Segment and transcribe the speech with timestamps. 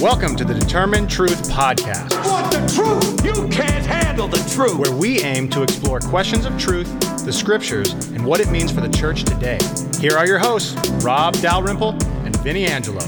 [0.00, 3.24] Welcome to the Determine Truth Podcast, What the truth?
[3.24, 4.78] You can't handle the truth.
[4.78, 6.88] where we aim to explore questions of truth,
[7.24, 9.58] the scriptures, and what it means for the church today.
[10.00, 10.74] Here are your hosts,
[11.04, 11.90] Rob Dalrymple
[12.24, 13.00] and Vinnie Angelo.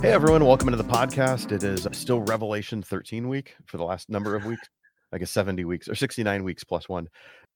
[0.00, 1.52] Hey everyone, welcome to the podcast.
[1.52, 4.68] It is still Revelation 13 week for the last number of weeks,
[5.12, 7.08] I guess 70 weeks or 69 weeks plus one.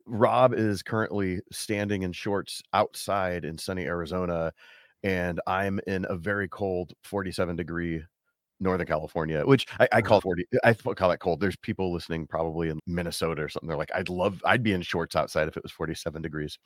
[0.06, 4.52] Rob is currently standing in shorts outside in sunny Arizona,
[5.04, 8.02] and I'm in a very cold 47 degree
[8.58, 10.44] Northern California, which I, I call 40.
[10.64, 11.40] I call that cold.
[11.40, 13.68] There's people listening probably in Minnesota or something.
[13.68, 16.58] They're like, I'd love, I'd be in shorts outside if it was 47 degrees.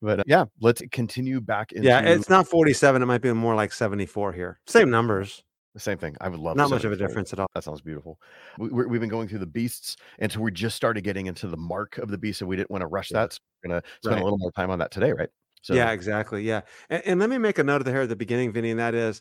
[0.00, 3.02] But uh, yeah, let's continue back into Yeah, it's not 47.
[3.02, 4.60] It might be more like 74 here.
[4.66, 5.42] Same numbers.
[5.74, 6.16] the same thing.
[6.20, 7.48] I would love Not much of a difference at all.
[7.54, 8.18] That sounds beautiful.
[8.58, 11.56] We, we've been going through the beasts, and so we just started getting into the
[11.56, 13.22] mark of the beast, and we didn't want to rush Yeah.
[13.22, 13.32] that.
[13.34, 14.20] So we're gonna spend Right.
[14.22, 15.28] a little more time on that today, right?
[15.68, 16.44] So yeah, exactly.
[16.44, 16.62] Yeah.
[16.88, 18.80] And, and let me make a note of the here at the beginning, Vinnie, and
[18.80, 19.20] that is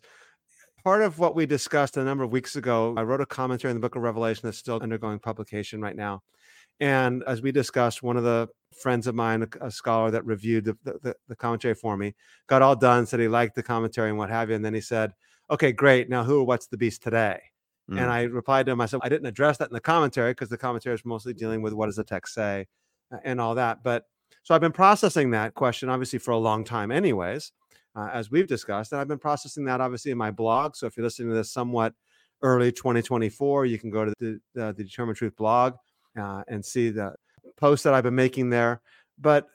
[0.82, 2.94] part of what we discussed a number of weeks ago.
[2.96, 6.24] I wrote a commentary in the book of Revelation that's still undergoing publication right now.
[6.80, 8.48] And as we discussed, one of the
[8.82, 12.16] friends of mine, a, scholar that reviewed the, the, the- commentary for me,
[12.48, 14.56] got all done, said he liked the commentary and what have you.
[14.56, 15.12] And then he said,
[15.50, 16.08] Okay, great.
[16.08, 17.42] Now who or what's the beast today?
[17.92, 18.00] Mm.
[18.00, 20.48] And I replied to him, I said, I didn't address that in the commentary because
[20.48, 22.68] the commentary is mostly dealing with what does the text say
[23.26, 23.84] and all that.
[23.84, 24.06] But
[24.44, 27.52] so I've been processing that question, obviously, for a long time, anyways,
[27.96, 28.92] uh, as we've discussed.
[28.92, 30.76] And I've been processing that, obviously, in my blog.
[30.76, 31.94] So if you're listening to this somewhat
[32.42, 35.74] early 2024, you can go to the, the, the Determine Truth blog
[36.18, 37.14] uh, and see the
[37.58, 38.82] posts that I've been making there.
[39.20, 39.48] But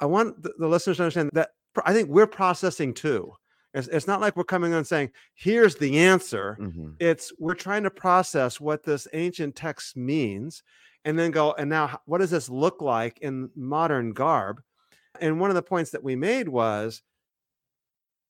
[0.00, 1.50] I want the, the listeners to understand that
[1.84, 3.32] I think we're processing too.
[3.74, 6.94] It's, it's not like we're coming on saying, here's the answer Mhm.
[7.00, 10.62] it's we're trying to process what this ancient text means
[11.04, 14.60] and then go and now what does this look like in modern garb
[15.20, 17.02] and one of the points that we made was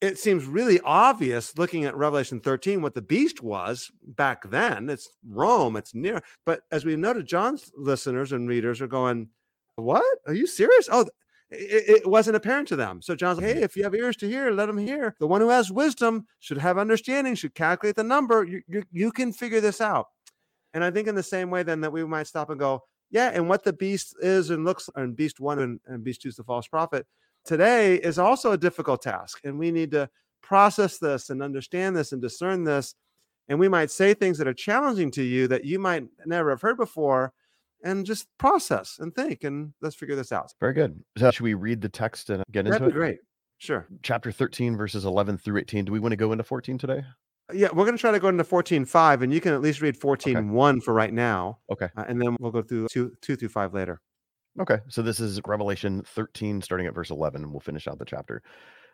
[0.01, 5.11] it seems really obvious looking at revelation 13 what the beast was back then it's
[5.29, 9.29] rome it's Nero but as we noted john's listeners and readers are going
[9.77, 11.07] what are you serious oh
[11.53, 13.03] it, it wasn't apparent to them.
[13.03, 13.59] So John's like, mm-hmm.
[13.59, 15.15] hey, if you have ears to hear, let them hear.
[15.21, 18.45] The one who has wisdom should have understanding, should calculate the number.
[18.45, 20.07] You, you, you can figure this out.
[20.75, 23.31] And I think in the same way, then that we might stop and go, yeah,
[23.35, 26.37] and what the beast is and looks, and beast one and, and beast two is
[26.37, 27.07] the false prophet
[27.45, 29.41] today is also a difficult task.
[29.45, 30.09] And we need to
[30.43, 32.95] process this and understand this and discern this.
[33.49, 36.63] And we might say things that are challenging to you that you might never have
[36.63, 37.33] heard before
[37.85, 40.53] and just process and think and let's figure this out.
[40.61, 41.03] Very good.
[41.19, 42.91] So should we read the text and get into That'd it?
[42.91, 43.19] be great.
[43.59, 43.87] Sure.
[44.03, 45.85] Chapter 13, verses 11 through 18.
[45.85, 47.03] Do we want to go into 14 today?
[47.55, 49.99] Yeah, we're going to try to go into 14.5, and you can at least read
[49.99, 51.59] 14.1 for right now.
[51.71, 51.89] Okay.
[51.97, 54.01] uh, and then we'll go through two, two through five later.
[54.61, 58.05] Okay, so this is Revelation 13, starting at verse 11, and we'll finish out the
[58.05, 58.43] chapter.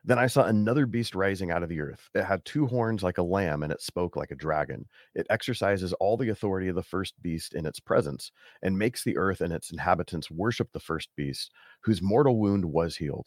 [0.05, 2.09] Then I saw another beast rising out of the earth.
[2.15, 4.87] It had two horns like a lamb, and it spoke like a dragon.
[5.17, 8.31] It exercises all the authority of the first beast in its presence,
[8.63, 12.97] and makes the earth and its inhabitants worship the first beast, whose mortal wound was
[12.97, 13.27] healed.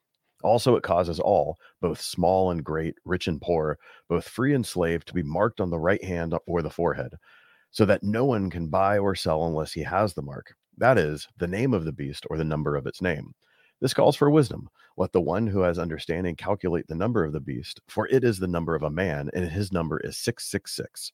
[0.43, 3.77] Also, it causes all, both small and great, rich and poor,
[4.09, 7.15] both free and slave, to be marked on the right hand or the forehead,
[7.71, 10.55] so that no one can buy or sell unless he has the mark.
[10.77, 13.33] That is, the name of the beast or the number of its name.
[13.81, 14.69] This calls for wisdom.
[14.97, 18.37] Let the one who has understanding calculate the number of the beast, for it is
[18.37, 21.11] the number of a man, and his number is 666.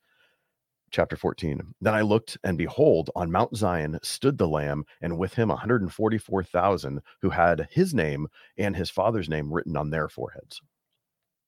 [0.92, 1.62] Chapter 14.
[1.82, 7.02] Then I looked, and behold, on Mount Zion stood the Lamb, and with him 144,000
[7.22, 8.28] who had his name
[8.58, 10.62] and his father's name written on their foreheads.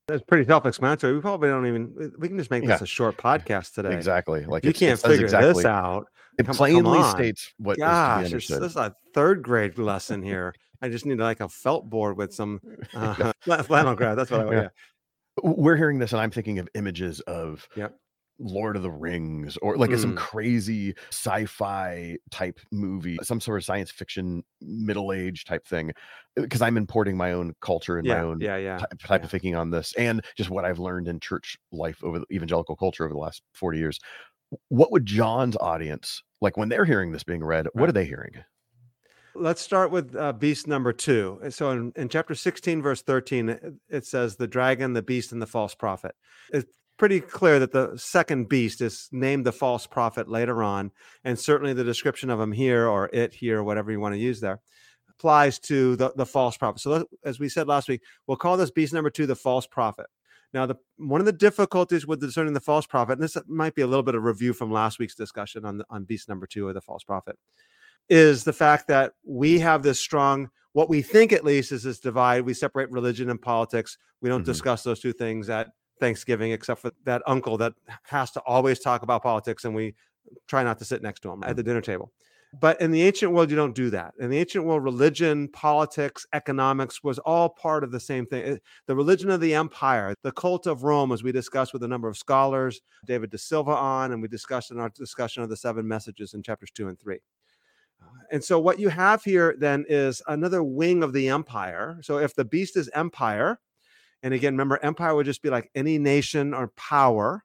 [0.08, 1.14] That's pretty self-explanatory.
[1.14, 2.12] We probably don't even.
[2.18, 2.84] we- can just make this Yeah.
[2.84, 3.94] a short podcast today.
[3.96, 4.44] Exactly.
[4.46, 6.08] Like you can't figure exactly, this out.
[6.38, 7.12] It Come- come plainly on.
[7.16, 10.54] states what is to be Gosh, this is a third grade lesson here.
[10.82, 12.60] I just need like a felt board with some
[12.96, 13.34] uh,
[13.64, 14.16] flannel graph.
[14.16, 14.56] That's what I want.
[14.56, 14.62] Yeah.
[14.64, 15.52] Yeah.
[15.58, 17.96] We're hearing this, and I'm thinking of images of Yep.
[18.40, 20.18] Lord of the Rings or like some Mm.
[20.18, 25.92] crazy sci-fi type movie, some sort of science fiction middle age type thing.
[26.36, 28.78] Because I'm importing my own culture and my own yeah, yeah.
[28.78, 29.26] type, type yeah.
[29.26, 32.76] of thinking on this, and just what I've learned in church life over the evangelical
[32.78, 34.00] culture over the last 40 years.
[34.70, 37.68] What would John's audience like when they're hearing this being read?
[37.74, 38.32] What are they hearing?
[39.36, 41.40] Let's start with uh, beast number two.
[41.44, 45.32] Uh, So in, in chapter 16, verse 13, it, it says the dragon, the beast,
[45.32, 46.16] and the false prophet.
[46.52, 46.68] It,
[47.00, 50.92] pretty clear that the second beast is named the false prophet later on,
[51.24, 54.40] and certainly the description of him here or it here, whatever you want to use
[54.40, 54.60] there,
[55.10, 56.80] applies to the, the false prophet.
[56.80, 60.06] So, as we said last week, we'll call this beast number two the false prophet.
[60.54, 63.82] Now, the one of the difficulties with discerning the false prophet, and this might be
[63.82, 66.74] a little bit of review from last week's discussion on on beast number two or
[66.74, 67.38] the false prophet,
[68.10, 72.00] is the fact that we have this strong, what we think at least is this
[72.00, 72.46] divide.
[72.46, 73.98] We separate religion and politics.
[74.22, 74.52] We don't mm-hmm.
[74.52, 75.70] discuss those two things at
[76.00, 77.74] Thanksgiving, except for that uncle that
[78.04, 79.96] has to always talk about politics, and we
[80.48, 81.70] try not to sit next to him at the mm-hmm.
[81.70, 82.12] dinner table.
[82.60, 84.16] But in the ancient world, you don't do that.
[84.20, 88.60] In the ancient world, religion, politics, economics was all part of the same thing.
[88.88, 92.08] The religion of the empire, the cult of Rome, as we discussed with a number
[92.08, 96.34] of scholars, David deSilva on, and we discussed in our discussion of the seven messages
[96.34, 97.20] in chapters two and three.
[98.02, 102.00] Uh, and so, what you have here then is another wing of the empire.
[102.02, 103.60] So, if the beast is empire,
[104.24, 107.44] and again, remember, empire would just be like any nation or power.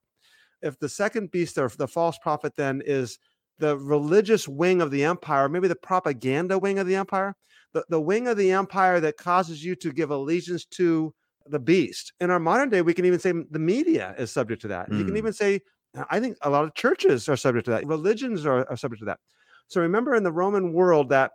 [0.62, 3.19] If the second beast or the false prophet then is
[3.59, 7.37] the religious wing of the empire, maybe the propaganda wing of the empire,
[7.73, 11.15] the, the wing of the empire that causes you to give allegiance to
[11.47, 12.12] the beast.
[12.21, 14.91] In our modern day, we can even say the media is subject to that.
[14.91, 14.99] Mm.
[14.99, 15.19] You can hmm.
[15.19, 15.61] even say,
[16.11, 17.87] I think a lot of churches are subject to that.
[17.87, 19.19] Religions are, are subject to that.
[19.69, 21.32] So remember in the Roman world that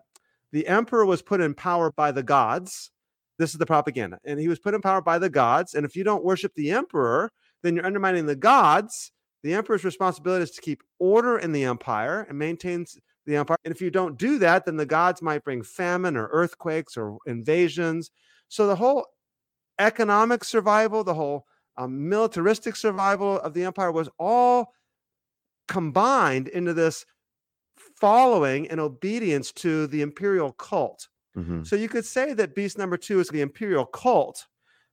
[0.51, 2.91] the emperor was put in power by the gods.
[3.39, 4.19] This is the propaganda.
[4.25, 5.73] And he was put in power by the gods.
[5.73, 7.31] And if you don't worship the emperor,
[7.63, 9.11] then you're undermining the gods.
[9.43, 13.57] The emperor's responsibility is to keep order in the empire and maintains the empire.
[13.63, 17.17] And if you don't do that, then the gods might bring famine or earthquakes or
[17.25, 18.11] invasions.
[18.49, 19.05] So the whole
[19.79, 21.45] economic survival, the whole
[21.77, 24.73] um, militaristic survival of the empire was all
[25.69, 27.05] combined into this
[27.95, 31.07] following and obedience to the imperial cult.
[31.37, 31.63] Mm-hmm.
[31.63, 34.45] So you could say that beast number two is the imperial cult,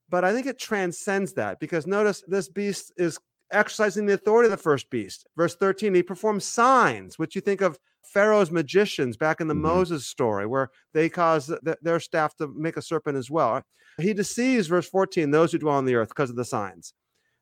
[0.08, 3.18] but I think it transcends that because notice this beast is
[3.52, 5.26] exercising the authority of the first beast.
[5.36, 9.62] Verse 13, he performs signs, which you think of Pharaoh's magicians back in the mm-hmm.
[9.62, 13.62] Moses story, where they cause th- their staff to make a serpent as well.
[13.98, 16.92] He deceives, verse 14, those who dwell on the earth because of the signs.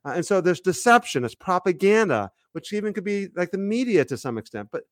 [0.04, 4.16] Uh, and so there's deception, it's propaganda, which even could be like the media to
[4.16, 4.68] some extent.
[4.70, 4.84] But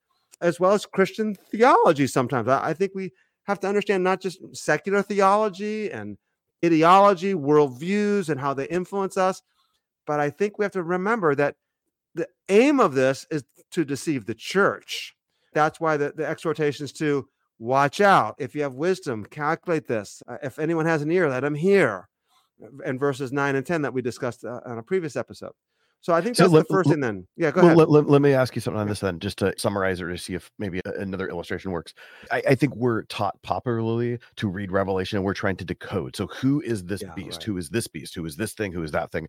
[0.42, 2.48] as well as Christian theology sometimes.
[2.48, 3.12] I, I think we
[3.46, 6.18] have to understand not just secular theology and
[6.64, 9.42] ideology, worldviews, and how they influence us,
[10.06, 11.56] but I think we have to remember that
[12.14, 15.14] the aim of this is to deceive the church.
[15.54, 17.26] That's why the, the exhortation is to
[17.58, 18.36] watch out.
[18.38, 20.22] If you have wisdom, calculate this.
[20.26, 22.08] Uh, if anyone has an ear, let him hear.
[22.84, 25.52] And verses 9 and 10 that we discussed uh, on a previous episode.
[26.02, 27.28] So I think that's so let, the first thing then.
[27.36, 27.78] Yeah, go well, ahead.
[27.78, 30.18] Let, let, let, me ask you something on this then, just to summarize or to
[30.18, 31.94] see if maybe another illustration works.
[32.32, 36.16] I, I, think we're taught popularly to read Revelation and we're trying to decode.
[36.16, 37.38] So who is this yeah, beast?
[37.38, 37.44] Right.
[37.44, 38.16] Who is this beast?
[38.16, 38.72] Who is this thing?
[38.72, 39.28] Who is that thing?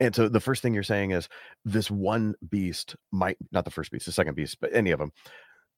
[0.00, 1.28] And so the first thing you're saying is
[1.66, 5.12] this one beast might not the first beast, the second beast, but any of them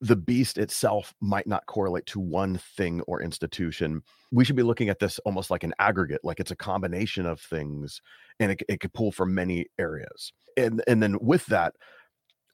[0.00, 4.02] the beast itself might not correlate to one thing or institution.
[4.32, 7.41] We should be looking at this almost like an aggregate, like it's a combination of
[7.41, 8.00] things
[8.38, 10.32] and it, it could pull from many areas.
[10.56, 11.75] And, and then with that,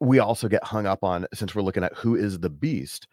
[0.01, 3.07] we also get hung up on since we're looking at who is the beast,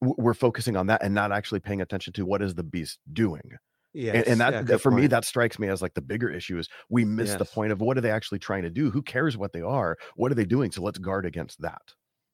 [0.00, 3.52] we're focusing on that and not actually paying attention to what is the beast doing.
[3.94, 5.02] Yeah, and, and, that, yeah, that for point.
[5.02, 7.38] me that strikes me as like the bigger issue is we miss yes.
[7.38, 8.90] the point of what are they actually trying to do?
[8.90, 9.98] Who cares what they are?
[10.16, 10.72] What are they doing?
[10.72, 11.82] So let's guard against that.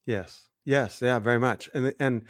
[0.06, 0.47] Yes.
[0.68, 1.70] Yes, yeah, very much.
[1.72, 2.24] And and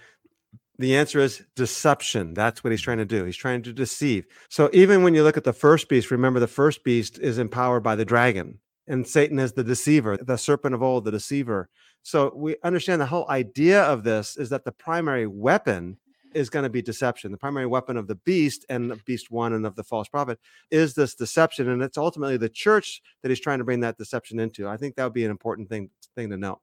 [0.79, 2.35] the answer is deception.
[2.35, 3.25] That's what he's trying to do.
[3.25, 4.27] He's trying to deceive.
[4.49, 7.83] So even when you look at the first beast, remember the first beast is empowered
[7.83, 11.69] by the dragon, and Satan is the deceiver, the serpent of old, the deceiver.
[12.05, 15.97] So we understand the whole idea of this is that the primary weapon
[16.33, 17.33] is going to be deception.
[17.33, 20.39] The primary weapon of the beast and beast one and of the false prophet
[20.71, 24.39] is this deception, and it's ultimately the church that he's trying to bring that deception
[24.39, 24.69] into.
[24.69, 26.61] I think that would be an important thing thing to note.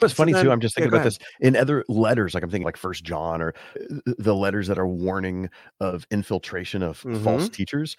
[0.00, 0.50] It's funny then, too.
[0.50, 3.42] I'm just thinking yeah, about this in other letters, like I'm thinking like First John
[3.42, 5.48] or uh, the letters that are warning
[5.80, 7.22] of infiltration of mm-hmm.
[7.22, 7.96] false teachers.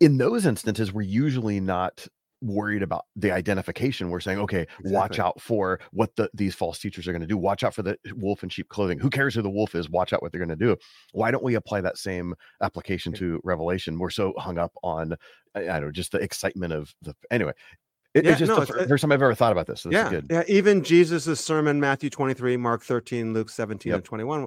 [0.00, 2.06] In those instances, we're usually not
[2.42, 4.10] worried about the identification.
[4.10, 4.92] We're saying, okay, exactly.
[4.92, 7.38] watch out for what the, these false teachers are going to do.
[7.38, 8.98] Watch out for the wolf in sheep clothing.
[8.98, 9.88] Who cares who the wolf is?
[9.88, 10.76] Watch out what they're going to do.
[11.12, 13.98] Why don't we apply that same application to Revelation?
[13.98, 15.14] We're so hung up on,
[15.54, 17.14] I don't know, just the excitement of the.
[17.30, 17.52] Anyway,
[18.14, 19.80] it, yeah, it's just no, the it's, first time I've ever thought about this.
[19.80, 20.42] So this yeah, yeah.
[20.46, 23.96] Even Jesus' sermon, Matthew 23, Mark 13, Luke 17, yep.
[23.96, 24.46] and 21.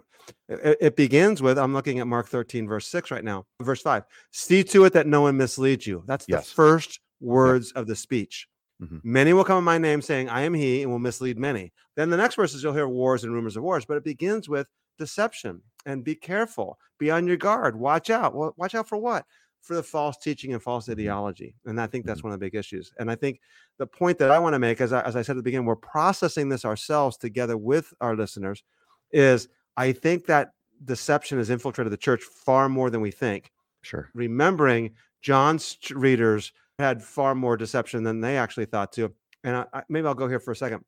[0.50, 3.46] It, it, begins with I'm looking at Mark 13, verse 6 right now.
[3.62, 4.04] Verse 5.
[4.32, 6.04] See to it that no one misleads you.
[6.06, 6.48] That's yes.
[6.48, 7.82] the first words yep.
[7.82, 8.48] of the speech.
[8.82, 8.98] Mm-hmm.
[9.04, 11.74] Many will come in my name saying, I am he, and will mislead many.
[11.96, 14.68] Then the next verses you'll hear wars and rumors of wars, but it begins with
[15.00, 18.36] deception and be careful, be on your guard, watch out.
[18.36, 19.26] Well, watch out for what?
[19.66, 20.94] For the false teaching and false Mhm.
[20.94, 21.56] ideology.
[21.66, 22.26] And I think that's Mhm.
[22.26, 22.94] one of the big issues.
[23.00, 23.42] And I think
[23.78, 25.66] the point that I want to make, as I, as I said at the beginning,
[25.66, 28.64] we're processing this ourselves together with our listeners,
[29.12, 30.54] is I think that
[30.84, 33.52] deception has infiltrated the church far more than we think.
[33.82, 34.10] Sure.
[34.14, 39.14] Remembering John's readers had far more deception than they actually thought to.
[39.44, 40.86] And I, I, maybe I'll go here for a second.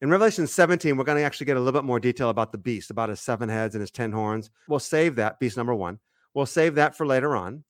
[0.00, 2.58] In Revelation 17, we're going to actually get a little bit more detail about the
[2.58, 4.50] beast, about his seven heads and his 10 horns.
[4.66, 6.00] We'll save that, beast number one.
[6.34, 7.64] We'll save that for later on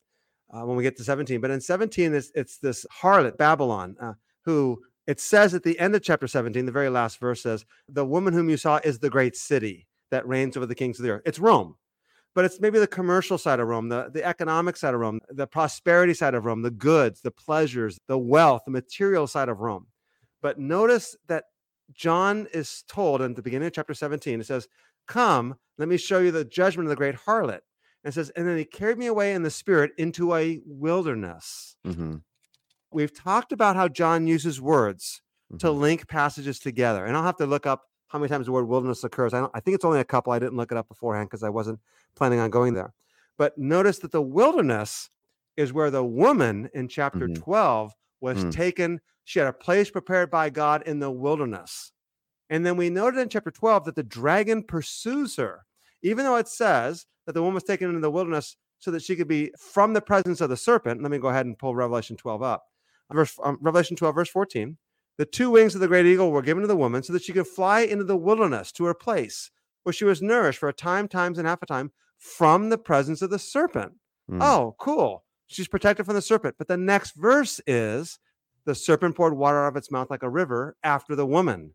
[0.53, 1.41] uh, when we get to 17.
[1.41, 4.13] But in 17, it's, it's this harlot, Babylon, uh,
[4.45, 8.05] who it says at the end of chapter 17, the very last verse says, The
[8.05, 11.11] woman whom you saw is the great city that reigns over the kings of the
[11.11, 11.23] earth.
[11.25, 11.77] It's Rome.
[12.35, 15.47] But it's maybe the commercial side of Rome, the, the economic side of Rome, the
[15.47, 19.87] prosperity side of Rome, the goods, the pleasures, the wealth, the material side of Rome.
[20.41, 21.45] But notice that
[21.93, 24.67] John is told in the beginning of chapter 17, it says,
[25.07, 27.61] Come, let me show you the judgment of the great harlot.
[28.05, 31.77] And says, And then he carried me away in the spirit into a wilderness.
[31.85, 32.17] hmm
[32.91, 35.23] We've talked about how John uses words
[35.59, 35.79] to Mhm.
[35.79, 37.05] link passages together.
[37.07, 39.33] And I'll have to look up how many times the word wilderness occurs.
[39.33, 40.33] I, don't, I think it's only a couple.
[40.33, 41.81] I didn't look it up beforehand because I wasn't
[42.15, 42.93] planning on going there.
[43.39, 45.09] But notice that the wilderness
[45.57, 47.35] is where the woman in chapter Mhm.
[47.35, 48.51] 12 was Mm.
[48.53, 49.01] taken.
[49.25, 51.93] She had a place prepared by God in the wilderness.
[52.51, 55.65] And then we noted in chapter 12 that the dragon pursues her,
[56.03, 59.17] even though it says that the woman was taken into the wilderness so that she
[59.17, 61.03] could be from the presence of the serpent.
[61.03, 62.65] Let me go ahead and pull Revelation 12 up.
[63.13, 64.77] Verse, um, Revelation 12, verse 14.
[65.19, 67.33] The two wings of the great eagle were given to the woman so that she
[67.33, 69.51] could fly into the wilderness to her place
[69.85, 73.23] where she was nourished for a time, times, and half a time from the presence
[73.23, 73.93] of the serpent.
[74.31, 74.39] Mm.
[74.41, 75.25] Oh, cool.
[75.47, 76.57] She's protected from the serpent.
[76.59, 78.19] But the next verse is
[78.65, 81.75] the serpent poured water out of its mouth like a river after the woman.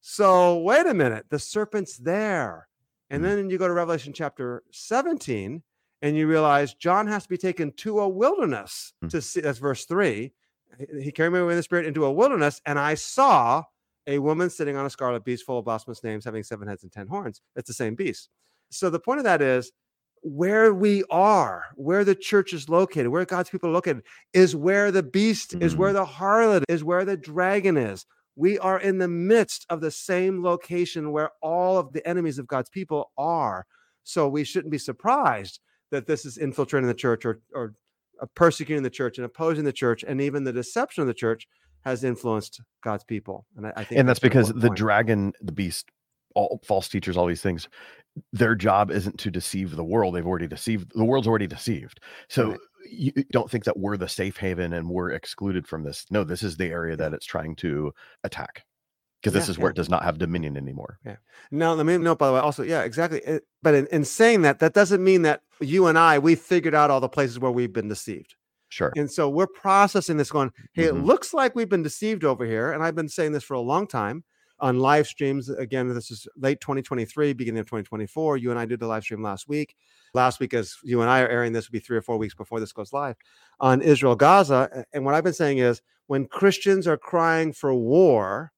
[0.00, 1.26] So wait a minute.
[1.30, 2.68] The serpent's there.
[3.12, 3.26] And Mm.
[3.26, 5.62] then you go to Revelation chapter 17
[6.00, 9.10] and you realize John has to be taken to a wilderness Mm.
[9.10, 9.40] to see.
[9.42, 10.32] That's verse three.
[10.98, 13.64] He- carried me away in the spirit into a wilderness, and I saw
[14.06, 16.90] a woman sitting on a scarlet beast full of blasphemous names, having seven heads and
[16.90, 17.42] ten horns.
[17.54, 18.30] It's the same beast.
[18.70, 19.70] So the point of that is
[20.22, 24.02] where we are, where the church is located, where God's people are located,
[24.32, 25.78] is where the beast is, Mhm.
[25.78, 28.06] where the harlot is, where the dragon is.
[28.36, 32.46] We are in the midst of the same location where all of the enemies of
[32.46, 33.66] God's people are.
[34.04, 35.60] So we shouldn't be surprised
[35.90, 37.74] that this is infiltrating the church or, or
[38.20, 41.46] uh, persecuting the church and opposing the church, and even the deception of the church
[41.84, 43.46] has influenced God's people.
[43.56, 44.76] And I, I think and that's an because the point.
[44.76, 45.90] dragon, the beast,
[46.34, 47.68] all false teachers, all these things,
[48.32, 50.14] their job isn't to deceive the world.
[50.14, 50.92] They've already deceived.
[50.94, 52.00] The world's already deceived.
[52.28, 52.60] So Right.
[52.92, 56.06] You don't think that we're the safe haven and we're excluded from this.
[56.10, 57.92] No, this is the area that it's trying to
[58.24, 58.64] attack
[59.20, 59.72] because this Yeah, is where yeah.
[59.72, 60.98] it does not have dominion anymore.
[61.04, 61.16] Yeah.
[61.50, 63.20] Now, let me note, by the way, also, yeah, exactly.
[63.20, 66.74] It- but in, in saying that, that doesn't mean that you and I, we figured
[66.74, 68.34] out all the places where we've been deceived.
[68.68, 68.92] Sure.
[68.96, 71.04] And so we're processing this going, hey, it Mhm.
[71.04, 72.72] looks like we've been deceived over here.
[72.72, 74.24] And I've been saying this for a long time
[74.62, 75.48] on live streams.
[75.50, 78.36] Again, this is late 2023, beginning of 2024.
[78.36, 79.74] You and I did the live stream last week.
[80.14, 82.34] Last week, as you and I are airing this, will be three or four weeks
[82.34, 83.16] before this goes live
[83.60, 84.86] on Israel Gaza.
[84.92, 88.52] And what I've been saying is when Christians are crying for war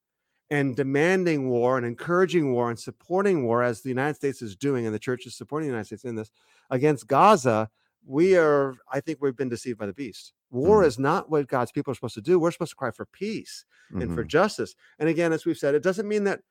[0.51, 4.85] and demanding war and encouraging war and supporting war, as the United States is doing,
[4.85, 6.29] and the church is supporting the United States in this
[6.69, 7.69] against Gaza,
[8.05, 10.33] we are, I think we've been deceived by the beast.
[10.51, 10.87] War Mhm.
[10.87, 12.39] is not what God's people are supposed to do.
[12.39, 14.27] We're supposed to cry for peace and for Mhm.
[14.27, 14.75] justice.
[14.99, 16.41] And again, as we've said, it doesn't mean that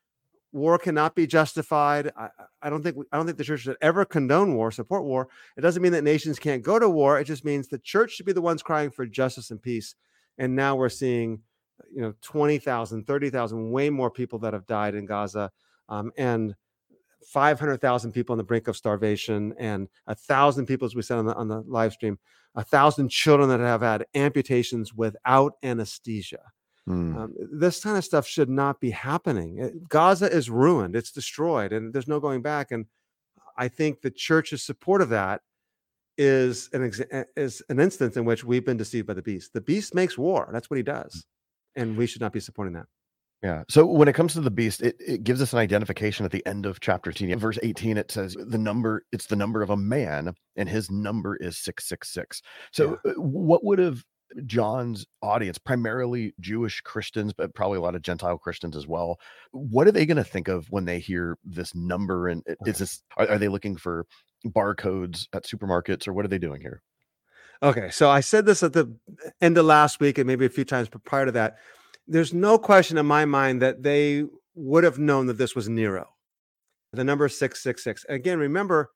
[0.52, 2.12] war cannot be justified.
[2.16, 4.70] I, I- I don't think we- I don't think the church should ever condone war,
[4.70, 5.28] support war.
[5.56, 7.18] It doesn't mean that nations can't go to war.
[7.18, 9.94] It just means the church should be the ones crying for justice and peace.
[10.38, 11.42] And now we're seeing,
[11.92, 15.50] you know, 20,000, 30,000, way more people that have died in Gaza.
[15.88, 16.54] Um, and
[17.26, 21.26] 500,000 people on the brink of starvation and a thousand people, as we said on
[21.26, 22.18] the, on the live stream,
[22.54, 26.40] a thousand children that have had amputations without anesthesia.
[26.88, 27.16] Mm.
[27.16, 29.58] Um, this kind of stuff should not be happening.
[29.58, 32.70] It- Gaza is ruined, it's destroyed, and there's no going back.
[32.70, 32.86] And
[33.56, 35.40] I think the church's support of that
[36.16, 39.52] is an exa- is an instance in which we've been deceived by the beast.
[39.52, 40.48] The beast makes war.
[40.52, 41.24] That's what he does,
[41.74, 42.86] and we should not be supporting that.
[43.44, 43.62] Yeah.
[43.68, 46.44] So when it comes to the beast, it, it gives us an identification at the
[46.46, 47.38] end of chapter 18.
[47.38, 51.36] Verse 18, it says the number, it's the number of a man, and his number
[51.36, 52.40] is 666.
[52.72, 54.02] So uh, what would have
[54.46, 59.20] John's audience, primarily Jewish Christians, but probably a lot of Gentile Christians as well,
[59.50, 62.28] what are they going to think of when they hear this number?
[62.28, 64.06] And is this, are, are they looking for
[64.46, 66.80] barcodes at supermarkets or what are they doing here?
[67.62, 68.90] Okay, so I said this at the
[69.42, 71.58] end of last week and maybe a few times prior to that.
[72.06, 76.08] There's no question in my mind that they would have known that this was Nero.
[76.92, 78.04] The number 666.
[78.08, 78.90] Again, remember,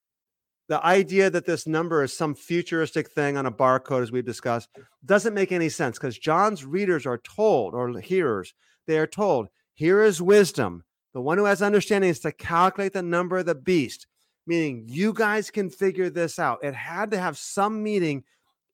[0.68, 4.68] the idea that this number is some futuristic thing on a barcode, as we've discussed,
[5.04, 8.52] doesn't make any sense because John's readers are told, or hearers,
[8.86, 10.84] they are told, here is wisdom.
[11.14, 14.06] The one who has understanding is to calculate the number of the beast,
[14.46, 16.62] meaning you guys can figure this out.
[16.62, 18.24] It had to have some meaning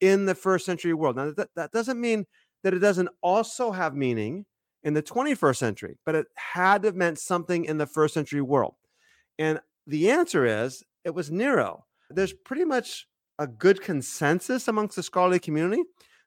[0.01, 1.17] in the first century world.
[1.17, 2.27] Now, that, that doesn't mean
[2.65, 4.45] that it doesn't also have meaning
[4.83, 8.43] in the 21st century, but it had to have meant something in the first century
[8.43, 8.75] world.
[9.39, 11.85] And the answer is it was Nero.
[12.11, 13.07] There's pretty much
[13.39, 15.83] a good consensus amongst the scholarly community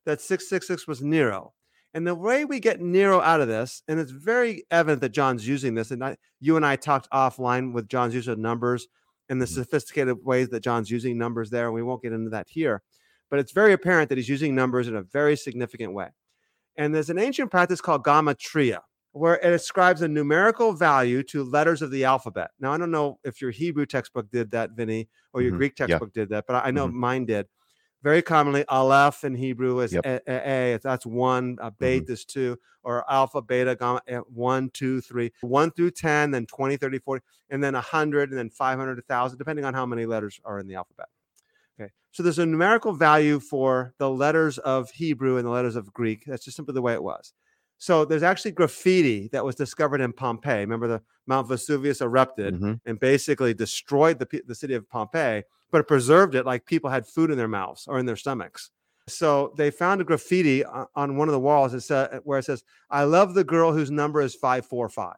[0.05, 1.53] that 666 was Nero.
[1.93, 5.47] And the way we get Nero out of this, and it's very evident that John's
[5.47, 8.87] using this, and I, you and I talked offline with John's use of numbers
[9.29, 9.55] and the mm-hmm.
[9.55, 11.65] sophisticated ways that John's using numbers there.
[11.65, 12.83] And we won't get into that here,
[13.29, 16.09] but it's very apparent that he's using numbers in a very significant way.
[16.77, 18.79] And there's an ancient practice called gematria,
[19.11, 22.51] where it ascribes a numerical value to letters of the alphabet.
[22.59, 25.57] Now, I don't know if your Hebrew textbook did that, Vinnie, or your mm-hmm.
[25.57, 26.21] Greek textbook yeah.
[26.21, 26.99] did that, but I know mm-hmm.
[26.99, 27.47] mine did.
[28.03, 30.05] Very commonly, Aleph in Hebrew is yep.
[30.05, 31.57] a, a, a, That's one.
[31.59, 32.13] Uh, Beta mm-hmm.
[32.13, 36.77] is two, or Alpha, Beta, Gamma, eh, one, two, three, one through 10, then 20,
[36.77, 40.59] 30, 40, and then 100, and then 500, 1,000, depending on how many letters are
[40.59, 41.07] in the alphabet.
[41.79, 41.91] Okay.
[42.11, 46.23] So there's a numerical value for the letters of Hebrew and the letters of Greek.
[46.25, 47.33] That's just simply the way it was.
[47.77, 50.61] So there's actually graffiti that was discovered in Pompeii.
[50.61, 52.73] Remember, the Mount Vesuvius erupted mm-hmm.
[52.85, 57.05] and basically destroyed the, the city of Pompeii, but it preserved it like people had
[57.05, 58.71] food in their mouths or in their stomachs.
[59.07, 62.63] So they found a graffiti on one of the walls that said, where it says,
[62.89, 65.15] "I love the girl whose number is 545."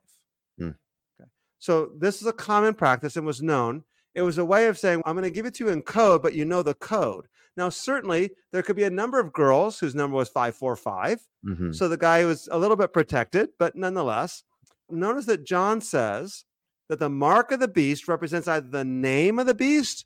[0.61, 0.75] Mm.
[1.19, 1.29] Okay.
[1.57, 3.83] So this is a common practice and was known.
[4.19, 6.21] It was a way of saying, I'm going to give it to you in code,
[6.21, 7.29] but you know the code.
[7.55, 11.25] Now, certainly, there could be a number of girls whose number was 545.
[11.45, 11.71] Mm-hmm.
[11.71, 14.43] So the guy was a little bit protected, but nonetheless,
[14.89, 16.43] notice that John says
[16.89, 20.05] that the mark of the beast represents either the name of the beast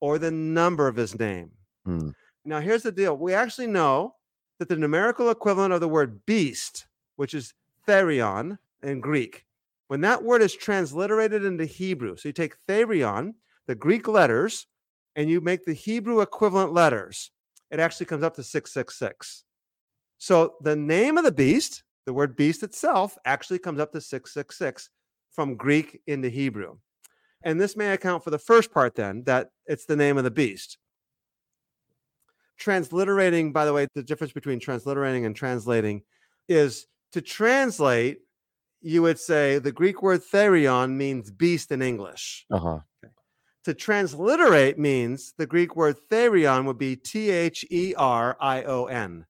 [0.00, 1.52] or the number of his name.
[1.86, 2.14] Mm.
[2.44, 4.16] Now, here's the deal we actually know
[4.58, 7.54] that the numerical equivalent of the word beast, which is
[7.86, 9.44] therion in Greek,
[9.86, 13.34] when that word is transliterated into Hebrew, so you take therion,
[13.66, 14.66] the Greek letters,
[15.16, 17.30] and you make the Hebrew equivalent letters,
[17.70, 19.44] it actually comes up to 666.
[20.18, 24.90] So the name of the beast, the word beast itself, actually comes up to 666
[25.30, 26.76] from Greek into Hebrew.
[27.44, 30.30] And this may account for the first part, then, that it's the name of the
[30.30, 30.78] beast.
[32.56, 36.02] Transliterating, by the way, the difference between transliterating and translating
[36.48, 38.18] is to translate,
[38.80, 42.46] you would say the Greek word therion means beast in English.
[42.50, 42.80] Uh-huh.
[43.64, 48.86] To transliterate means the Greek word therion would be T H E R I O
[48.86, 49.26] N.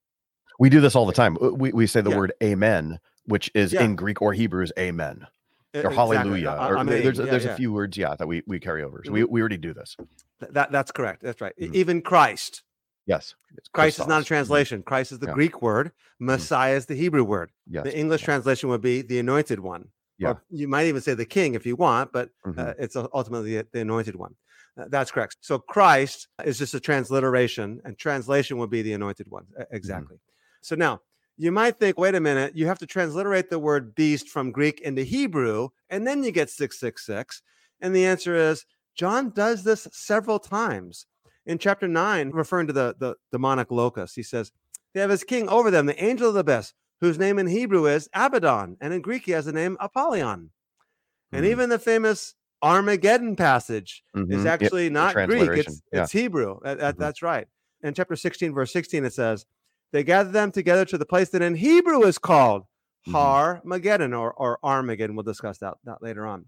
[0.58, 1.36] We do this all the time.
[1.40, 2.16] We, we say the yeah.
[2.16, 3.82] word amen, which is yeah.
[3.82, 5.26] in Greek or Hebrew is amen
[5.74, 6.16] or exactly.
[6.16, 6.50] hallelujah.
[6.50, 9.02] Or, I mean, there's yeah, there's a few words, yeah, that we, we carry over.
[9.04, 9.14] So mm-hmm.
[9.14, 9.96] we, we already do this.
[10.40, 11.22] That that's correct.
[11.22, 11.54] That's right.
[11.60, 11.74] Mm-hmm.
[11.74, 12.62] Even Christ.
[13.06, 13.34] Yes.
[13.72, 14.28] Christ is not a mm-hmm.
[14.28, 14.78] translation.
[14.80, 14.88] Mm-hmm.
[14.88, 15.88] Christ is the Greek word.
[15.88, 16.26] Mm-hmm.
[16.26, 17.50] Messiah is the Hebrew word.
[17.68, 17.84] Yes.
[17.84, 19.88] The English translation would be the anointed one.
[20.22, 20.34] Yeah.
[20.50, 22.82] You might even say the king if you want, but uh, mm-hmm.
[22.82, 24.34] it's ultimately the, the anointed one.
[24.78, 25.36] Uh, that's correct.
[25.40, 29.44] So Christ is just a transliteration, and translation would be the anointed one.
[29.44, 29.74] Mm-hmm.
[29.74, 30.16] Exactly.
[30.16, 30.62] Mm-hmm.
[30.62, 31.00] So now
[31.36, 34.80] you might think, wait a minute, you have to transliterate the word beast from Greek
[34.80, 37.42] into Hebrew, and then you get 666.
[37.80, 41.06] And the answer is John does this several times.
[41.44, 44.52] In chapter 9, referring to the, the demonic locust, he says,
[44.94, 47.86] They have his king over them, the angel of the best, whose name in Hebrew
[47.86, 50.38] is Abaddon, and in Greek he has the name Apollyon.
[50.38, 51.36] Mm-hmm.
[51.36, 54.32] And even the famous Armageddon passage mm-hmm.
[54.32, 54.92] is actually yep.
[54.92, 56.04] not Greek, it's, yeah.
[56.04, 56.60] it's Hebrew.
[56.62, 57.02] That, that, mm-hmm.
[57.02, 57.48] That's right.
[57.82, 59.46] In chapter 16, verse 16, it says,
[59.90, 63.12] They gathered them together to the place that in Hebrew is called mm-hmm.
[63.14, 65.16] Har Mageddon or, or Armageddon.
[65.16, 66.44] We'll discuss that, that later on.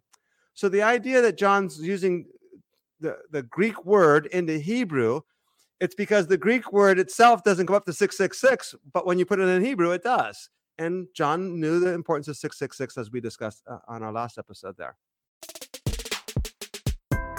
[0.54, 2.26] So the idea that John's using
[3.00, 5.22] the, the Greek word into Hebrew
[5.80, 9.40] it's because the Greek word itself doesn't go up to 666, but when you put
[9.40, 10.48] it in Hebrew, it does.
[10.78, 14.76] And John knew the importance of 666 as we discussed uh, on our last episode
[14.76, 14.96] there.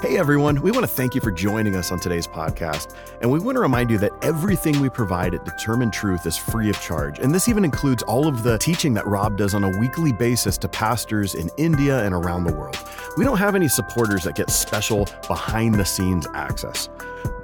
[0.02, 2.96] Hey everyone, we want to thank you for joining us on today's podcast.
[3.22, 6.70] And we want to remind you that everything we provide at Determine Truth is free
[6.70, 7.18] of charge.
[7.18, 10.60] And this even includes all of the teaching that Rob does on a weekly basis
[10.60, 12.78] to pastors in India and around the world.
[13.18, 16.88] We don't have any supporters that get special behind the scenes access.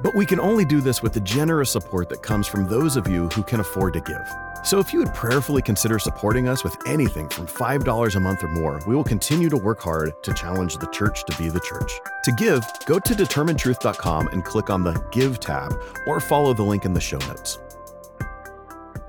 [0.02, 3.08] But we can only do this with the generous support that comes from those of
[3.08, 4.28] you who can afford to give.
[4.64, 8.48] So if you would prayerfully consider supporting us with anything from $5 a month or
[8.48, 12.00] more, we will continue to work hard to challenge the church to be the church.
[12.24, 16.86] To give, go to determinetruth.com and click on the Give tab or follow the link
[16.86, 17.60] in the show notes.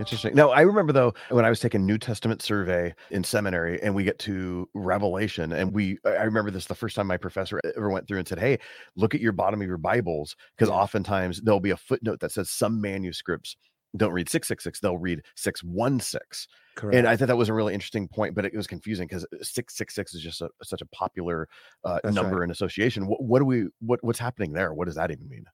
[0.03, 0.35] Interesting.
[0.35, 4.03] No, I remember though when I was taking New Testament survey in seminary and we
[4.03, 8.09] get to Revelation and we I remember this the first time my professor ever went
[8.09, 8.59] through and said, "Hey,
[8.97, 12.51] look at your bottom of your Bibles because oftentimes there'll be a footnote that says
[12.51, 13.57] some manuscripts
[13.97, 16.97] don't read 666, they'll read 616." Correct.
[16.97, 20.15] And I thought that was a really interesting point, but it was confusing because 666
[20.15, 21.47] is just a, such a popular
[21.85, 22.43] uh, number right.
[22.45, 23.07] and association.
[23.07, 24.75] What, what do we what what's happening there?
[24.75, 25.45] What does that even mean?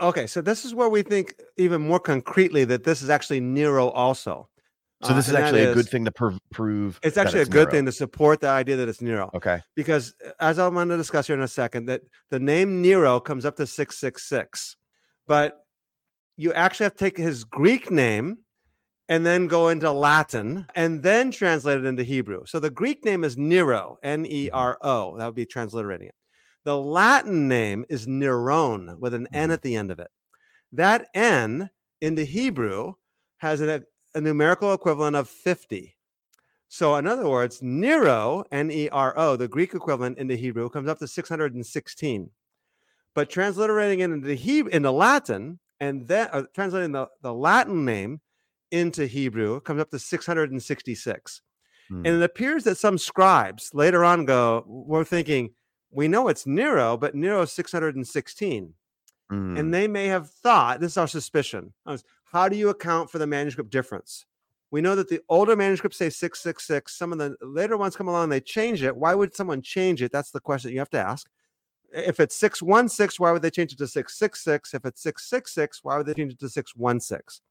[0.00, 3.88] Okay, so this is where we think even more concretely that this is actually Nero
[3.90, 4.48] also.
[5.04, 6.98] So Uh, this is actually a good thing to prov- prove.
[7.04, 7.70] It's actually a good Nero.
[7.70, 9.30] thing to support the idea that it's Nero.
[9.34, 9.60] Okay.
[9.76, 13.20] because uh, as I'm going to discuss here in a second, that the name Nero
[13.20, 14.76] comes up to 666,
[15.28, 15.64] but
[16.36, 18.38] you actually have to take his Greek name
[19.08, 22.42] and then go into Latin and then translate it into Hebrew.
[22.46, 25.16] So the Greek name is Nero, N E R O.
[25.16, 26.14] That would be transliterating it.
[26.68, 29.52] The Latin name is Neron with an N Mhm.
[29.54, 30.10] at the end of it.
[30.70, 31.70] That N
[32.02, 32.92] in the Hebrew
[33.38, 35.96] has a, a numerical equivalent of 50.
[36.68, 40.68] So, in other words, Nero, N E R O, the Greek equivalent in the Hebrew,
[40.68, 42.30] comes up to 616.
[43.14, 48.20] But transliterating it into Hebrew, into Latin, and then uh, translating the, the Latin name
[48.70, 51.40] into Hebrew comes up to 666.
[51.88, 52.04] Hmm.
[52.04, 55.54] And it appears that some scribes later on go, we're thinking,
[55.90, 58.74] we know it's Nero, but Nero is 616
[59.30, 59.58] Mm.
[59.58, 61.74] and they may have thought this is our suspicion
[62.32, 64.24] how do you account for the manuscript difference?
[64.70, 68.30] We know that the older manuscripts say 666 some of the later ones come along
[68.30, 68.96] they change it.
[68.96, 70.12] Why would someone change it?
[70.12, 71.28] That's the question you have to ask.
[71.92, 76.06] If it's 616 why would they change it to 666 if it's 666 why would
[76.06, 77.42] they change it to 616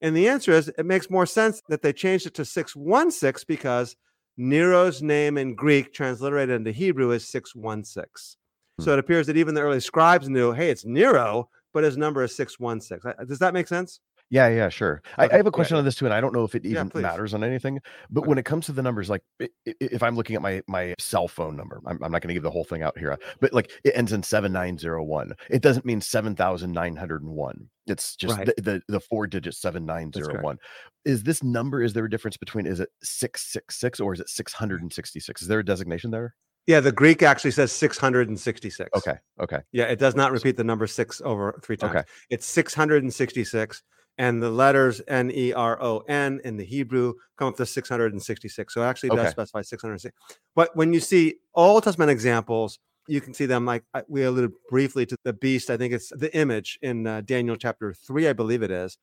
[0.00, 3.96] and the answer is it makes more sense that they changed it to 616 because
[4.40, 8.40] nero's name in greek transliterated into hebrew is 616
[8.80, 12.24] so it appears that even the early scribes knew, hey, it's Nero, but his number
[12.24, 13.12] is 616.
[13.12, 14.00] Uh, Does that make sense?
[14.30, 15.02] Yeah, yeah, sure.
[15.18, 16.54] I, Okay, I have a yeah, question on this too, and I don't know if
[16.54, 17.02] it even please.
[17.02, 17.80] matters on anything.
[18.10, 19.22] But when it comes to the numbers, like
[19.66, 22.44] if I'm looking at my my cell phone number, I'm, I'm not going to give
[22.44, 25.32] the whole thing out here, but like it ends in seven nine zero one.
[25.50, 27.68] It doesn't mean seven thousand nine hundred and one.
[27.88, 28.46] It's just Right.
[28.46, 30.58] the, the the four digit seven nine zero one.
[31.04, 31.82] Is this number?
[31.82, 32.66] Is there a difference between?
[32.66, 35.42] Is it six six six or is it six hundred and sixty six?
[35.42, 36.36] Is there a designation there?
[36.66, 38.90] Yeah, the Greek actually says 666.
[38.96, 41.96] Okay, okay, Yeah, it does not repeat the number six over three times.
[41.96, 42.04] Okay.
[42.28, 43.82] It's 666.
[44.20, 48.74] And the letters N E R O N in the Hebrew come up to 666.
[48.74, 49.30] So actually does Okay.
[49.30, 50.14] specify 606.
[50.54, 52.78] But when you see Old Testament examples,
[53.08, 55.70] you can see them like we alluded briefly to the beast.
[55.70, 58.98] I think it's the image in uh, Daniel chapter three, I believe it is,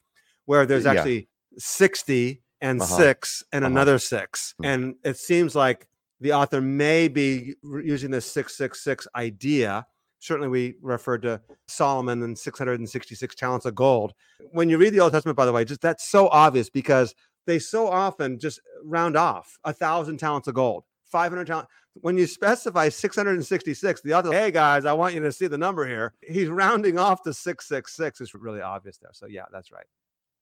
[0.45, 0.91] where there's Yeah.
[0.91, 1.27] actually
[1.57, 2.95] 60 and Uh-huh.
[2.97, 3.71] six and Uh-huh.
[3.71, 4.53] another six.
[4.59, 4.65] Hmm.
[4.65, 5.87] And it seems like
[6.21, 9.87] the author may be using this 666 idea.
[10.19, 14.13] Certainly, we referred to Solomon and 666 talents of gold.
[14.51, 17.13] When you read the Old Testament, by the way, just that's so obvious because
[17.45, 21.71] they so often just round off a thousand talents of gold, 500 talents.
[22.01, 25.87] When you specify 666, the author, hey guys, I want you to see the number
[25.87, 26.13] here.
[26.21, 28.21] He's rounding off to 666.
[28.21, 29.11] It's really obvious there.
[29.13, 29.85] So, yeah, that's right.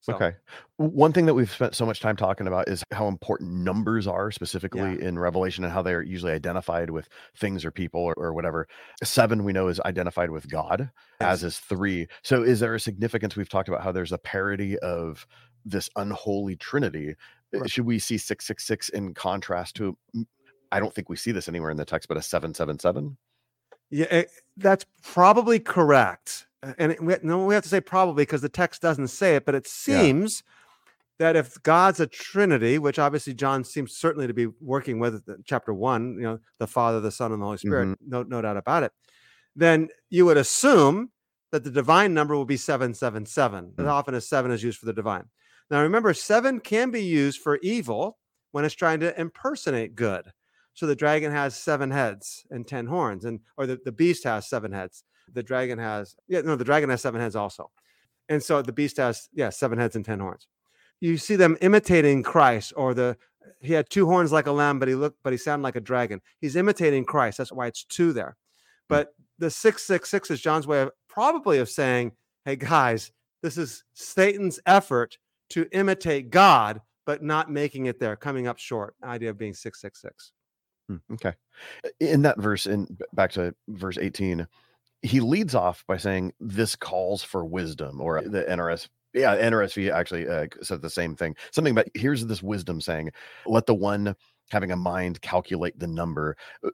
[0.05, 0.35] So, okay.
[0.77, 4.29] One thing that we've spent so much time talking about is how important numbers are
[4.31, 8.67] specifically in Revelation and how they're usually identified with things or people or, or whatever.
[9.03, 12.07] Seven we know is identified with God, as is three.
[12.21, 13.35] So is there a significance?
[13.35, 15.25] We've talked about how there's a parody of
[15.65, 17.11] this unholy trinity.
[17.11, 17.69] Uh, Right.
[17.71, 19.97] Should we see six six six in contrast to?
[20.71, 23.17] I don't think we see this anywhere in the text, but a seven seven seven.
[23.89, 26.47] Yeah, it- that's probably correct.
[26.65, 29.45] Uh, And we, no, we have to say probably because the text doesn't say it,
[29.45, 29.95] but it Yeah.
[30.01, 30.43] seems
[31.17, 35.73] that if God's a Trinity, which obviously John seems certainly to be working with chapter
[35.73, 38.09] one, you know, the Father, the Son, and the Holy Spirit, Mm-hmm.
[38.09, 38.91] no, no doubt about it,
[39.55, 41.11] then you would assume
[41.51, 43.73] that the divine number will be 777.
[43.77, 43.89] As Mm.
[43.89, 45.29] often as seven is used for the divine.
[45.69, 48.17] Now remember, seven can be used for evil
[48.51, 50.31] when it's trying to impersonate good.
[50.73, 54.49] So the dragon has seven heads and ten horns, and or the, the beast has
[54.49, 55.05] seven heads.
[55.33, 57.71] The dragon has yeah, no, the dragon has seven heads also.
[58.29, 60.47] And so the beast has, yeah, seven heads and ten horns.
[61.01, 63.17] You see them imitating Christ, or the
[63.61, 65.81] he had two horns like a lamb, but he looked, but he sounded like a
[65.81, 66.21] dragon.
[66.39, 67.37] He's imitating Christ.
[67.37, 68.37] That's why it's two there.
[68.87, 72.13] But the 666 is John's way of probably of saying,
[72.45, 73.11] hey guys,
[73.41, 75.17] this is Satan's effort
[75.49, 78.95] to imitate God, but not making it there, coming up short.
[79.03, 80.31] Idea of being 666.
[80.87, 81.33] Hmm, Okay.
[81.99, 84.47] In that verse, in back to verse 18,
[85.05, 88.89] he leads off by saying, This calls for wisdom, or the NRS.
[89.13, 91.35] Yeah, NRSV actually uh, said the same thing.
[91.51, 93.11] Something about here's this wisdom saying,
[93.45, 94.15] Let the one
[94.49, 96.35] having a mind calculate the number.
[96.63, 96.69] Uh,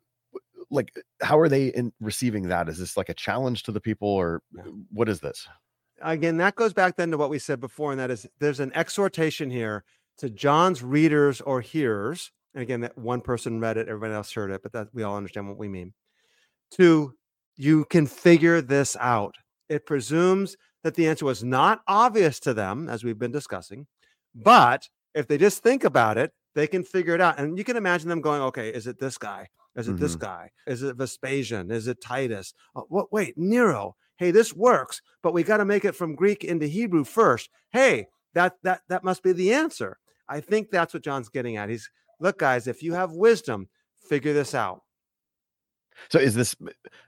[0.69, 2.69] Like, how are they in receiving that?
[2.69, 4.41] Is this like a challenge to the people, or
[4.91, 5.47] what is this?
[6.03, 8.71] again, that goes back then to what we said before, and that is there's an
[8.73, 9.83] exhortation here
[10.17, 12.31] to John's readers or hearers.
[12.53, 15.15] And again, that one person read it, everybody else heard it, but that we all
[15.15, 15.93] understand what we mean.
[16.71, 17.13] To
[17.61, 19.35] you can figure this out.
[19.69, 23.85] It presumes that the answer was not obvious to them, as we've been discussing,
[24.33, 27.39] but if they just think about it, they can figure it out.
[27.39, 29.47] And you can imagine them going, okay, is it this guy?
[29.75, 30.21] Is it this Mhm.
[30.21, 30.51] guy?
[30.65, 31.69] Is it Vespasian?
[31.71, 32.53] Is it Titus?
[32.75, 33.11] Oh, what?
[33.11, 33.95] Wait, Nero.
[34.17, 37.49] Hey, this works, but we got to make it from Greek into Hebrew first.
[37.71, 39.97] Hey, that that that must be the answer.
[40.27, 41.69] I think that's what John's getting at.
[41.69, 43.69] He's look, guys, if you have wisdom,
[44.09, 44.81] figure this out.
[46.09, 46.55] So is this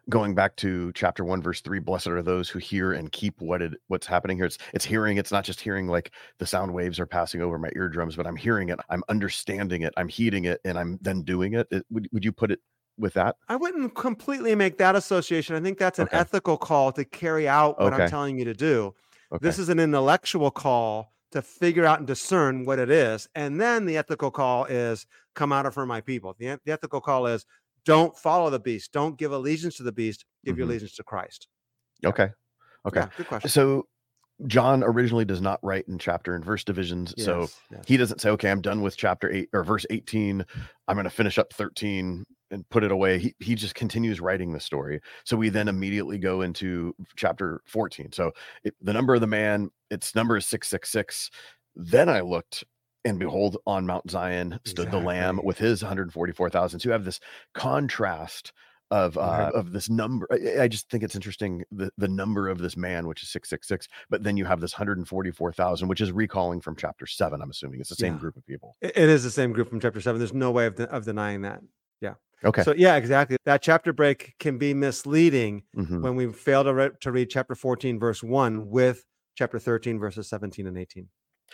[0.10, 1.80] going back to chapter one, verse three?
[1.80, 4.46] Blessed are those who hear and keep what it what's happening here.
[4.46, 5.18] It's it's hearing.
[5.18, 8.36] It's not just hearing like the sound waves are passing over my eardrums, but I'm
[8.36, 8.80] hearing it.
[8.90, 9.94] I'm understanding it.
[9.98, 11.68] I'm heeding it, and I'm then doing it.
[11.72, 12.60] It- would would you put it
[12.98, 13.36] with that?
[13.50, 15.56] I wouldn't completely make that association.
[15.56, 16.18] I think that's an Okay.
[16.18, 18.94] ethical call to carry out what I'm telling you to do.
[19.32, 19.44] Okay.
[19.48, 23.28] This is an intellectual call to figure out and discern what it is.
[23.34, 26.36] And then the ethical call is come out of her, my people.
[26.38, 27.48] The, the ethical call is
[27.86, 28.92] don't follow the beast.
[28.94, 30.26] Don't give allegiance to the beast.
[30.46, 30.72] Give your Mhm.
[30.72, 31.48] allegiance to Christ.
[32.06, 32.30] okay.
[32.86, 33.00] Okay.
[33.00, 33.50] Yeah, good question.
[33.50, 33.88] So
[34.48, 37.14] John originally does not write in chapter and verse divisions.
[37.18, 37.84] So Yes, yes.
[37.88, 40.46] he doesn't say, okay, I'm done with chapter eight or verse 18.
[40.88, 43.20] I'm going to finish up 13 and put it away.
[43.20, 45.00] He, he just continues writing the story.
[45.24, 48.12] So we then immediately go into chapter 14.
[48.12, 48.32] So
[48.66, 51.30] it, the number of the man, its number is 666.
[51.76, 52.66] Then I looked
[53.06, 56.80] and behold, on Mount Zion stood the lamb with his 144,000.
[56.80, 57.20] So you have this
[57.54, 58.52] contrast
[58.92, 60.28] of uh, of this number.
[60.32, 63.50] I, I just think it's interesting the the number of this man, which is six
[63.50, 66.62] six six, but then you have this hundred and forty four thousand, which is recalling
[66.62, 67.42] from chapter seven.
[67.42, 68.20] I'm assuming it's the same Yeah.
[68.20, 68.76] group of people.
[68.82, 70.20] It- is the same group from chapter seven.
[70.20, 71.62] There's no way of, de- of denying that.
[72.02, 72.14] Yeah.
[72.46, 72.62] Okay.
[72.64, 73.38] So, yeah, exactly.
[73.46, 76.02] That chapter break can be misleading Mhm.
[76.02, 80.28] when we fail to, re- to read chapter 14, verse 1 with chapter 13, verses
[80.30, 81.08] 17 and 18.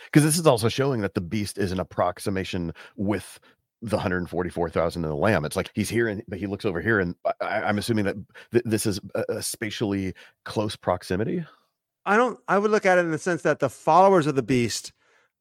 [0.06, 3.38] Because this is also showing that the beast is an approximation with
[3.82, 5.44] the 144,000 in the lamb.
[5.44, 8.16] It's like he's here, and, but he looks over here, and I- I'm assuming that
[8.52, 11.44] th- this is a, a spatially close proximity.
[12.04, 14.42] I don't, I would look at it in the sense that the followers of the
[14.42, 14.92] beast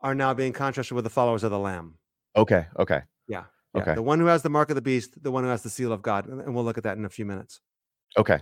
[0.02, 1.96] are now being contrasted with the followers of the lamb.
[2.36, 3.44] Okay, okay, Yeah.
[3.76, 3.94] Okay.
[3.94, 5.92] The one who has the mark of the beast, the one who has the seal
[5.94, 6.26] of God.
[6.28, 7.60] And we'll look at that in a few minutes.
[8.18, 8.40] okay.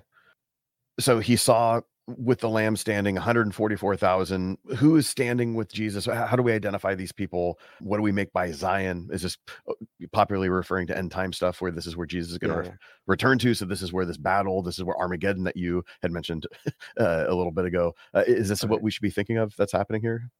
[0.99, 4.57] So he saw with the lamb standing 144,000.
[4.77, 6.05] Who is standing with Jesus?
[6.05, 7.59] How do we identify these people?
[7.81, 9.09] What do we make by Zion?
[9.11, 9.37] Is this
[9.69, 9.73] uh,
[10.13, 12.71] popularly referring to end time stuff where this is where Jesus is going to Yeah,
[12.71, 12.77] yeah.
[13.07, 13.53] return to.
[13.53, 16.47] So this is where this battle, this is where Armageddon that you had mentioned
[16.99, 17.93] uh, a little bit ago.
[18.13, 20.31] Uh, is this what we should be thinking of that's happening here?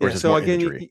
[0.00, 0.90] Or Yeah, so again, imagery?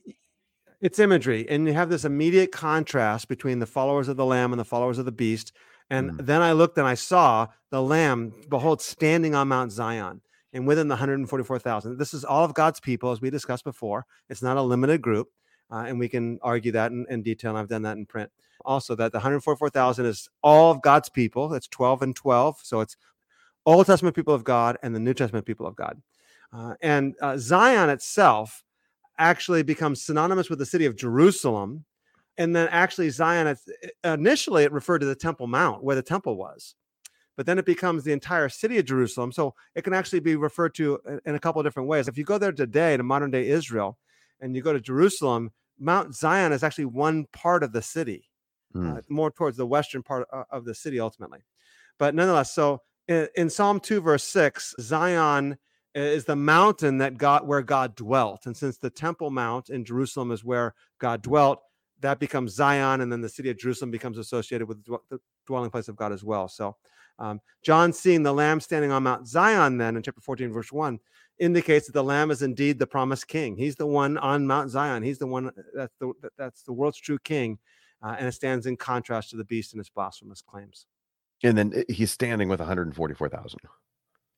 [0.80, 4.60] it's imagery, and you have this immediate contrast between the followers of the Lamb and
[4.60, 5.52] the followers of the beast.
[5.90, 6.26] And Mm.
[6.26, 10.88] then I looked and I saw the Lamb, behold, standing on Mount Zion, and within
[10.88, 11.98] the 144,000.
[11.98, 14.06] This is all of God's people, as we discussed before.
[14.28, 15.28] It's not a limited group,
[15.70, 17.50] uh, and we can argue that in, in detail.
[17.50, 18.30] And I've done that in print.
[18.64, 21.48] Also, that the 144,000 is all of God's people.
[21.48, 22.60] That's 12 and 12.
[22.62, 22.96] So it's
[23.66, 26.00] Old Testament people of God and the New Testament people of God.
[26.52, 28.62] Uh, and uh, Zion itself
[29.18, 31.84] actually becomes synonymous with the city of Jerusalem.
[32.36, 36.36] And then actually, Zion, it's- initially, it referred to the Temple Mount where the temple
[36.36, 36.74] was.
[37.36, 39.32] But then it becomes the entire city of Jerusalem.
[39.32, 42.06] So it can actually be referred to in- a couple of different ways.
[42.08, 43.98] If you go there today to modern day Israel
[44.40, 48.30] and you go to Jerusalem, Mount Zion is actually one part of the city
[48.72, 48.96] Hmm.
[48.96, 51.40] uh, more towards the western part of the city ultimately.
[51.98, 55.58] But nonetheless, so in, in Psalm 2, verse 6, Zion
[55.94, 58.46] is the mountain that God where God dwelt.
[58.46, 61.60] And since the Temple Mount in Jerusalem is where God dwelt,
[62.00, 65.88] that becomes Zion, and then the city of Jerusalem becomes associated with the dwelling place
[65.88, 66.48] of God as well.
[66.48, 66.76] So
[67.18, 70.98] um, John seeing the Lamb standing on Mount Zion, then in chapter 14, verse 1,
[71.38, 73.56] indicates that the Lamb is indeed the promised King.
[73.56, 75.02] He's the one on Mount Zion.
[75.02, 77.58] He's the one that's the that's the world's true King,
[78.02, 80.86] uh, and it stands in contrast to the beast and his blasphemous claims.
[81.42, 83.58] And then uh, he's standing with 144,000.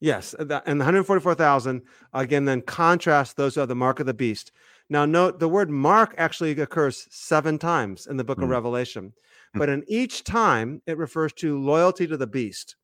[0.01, 4.15] Yes, uh, and the 144,000 again then contrast those who have the mark of the
[4.15, 4.53] beast.
[4.89, 8.53] Now note the word mark actually occurs 7 times in the book of Hmm.
[8.53, 9.13] Revelation.
[9.53, 9.59] Hmm.
[9.59, 12.77] But in each time it refers to loyalty to the beast.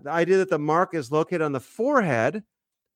[0.00, 2.44] The idea that the mark is located on the forehead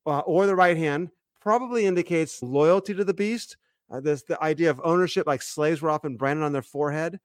[0.07, 3.57] uh, or the right hand probably indicates loyalty to the beast.
[3.91, 7.21] Uh, this the idea of ownership like slaves were often branded on their forehead.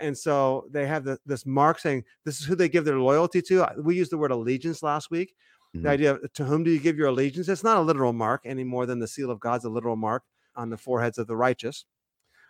[0.00, 3.42] And so they have the, this mark saying this is who they give their loyalty
[3.42, 3.64] to.
[3.64, 5.34] Uh, We used the word allegiance last week
[5.74, 5.82] Mhm.
[5.82, 7.48] the idea of to whom do you give your allegiance?
[7.48, 10.24] It's not a literal mark any more than the seal of God's a literal mark
[10.56, 11.84] on the foreheads of the righteous.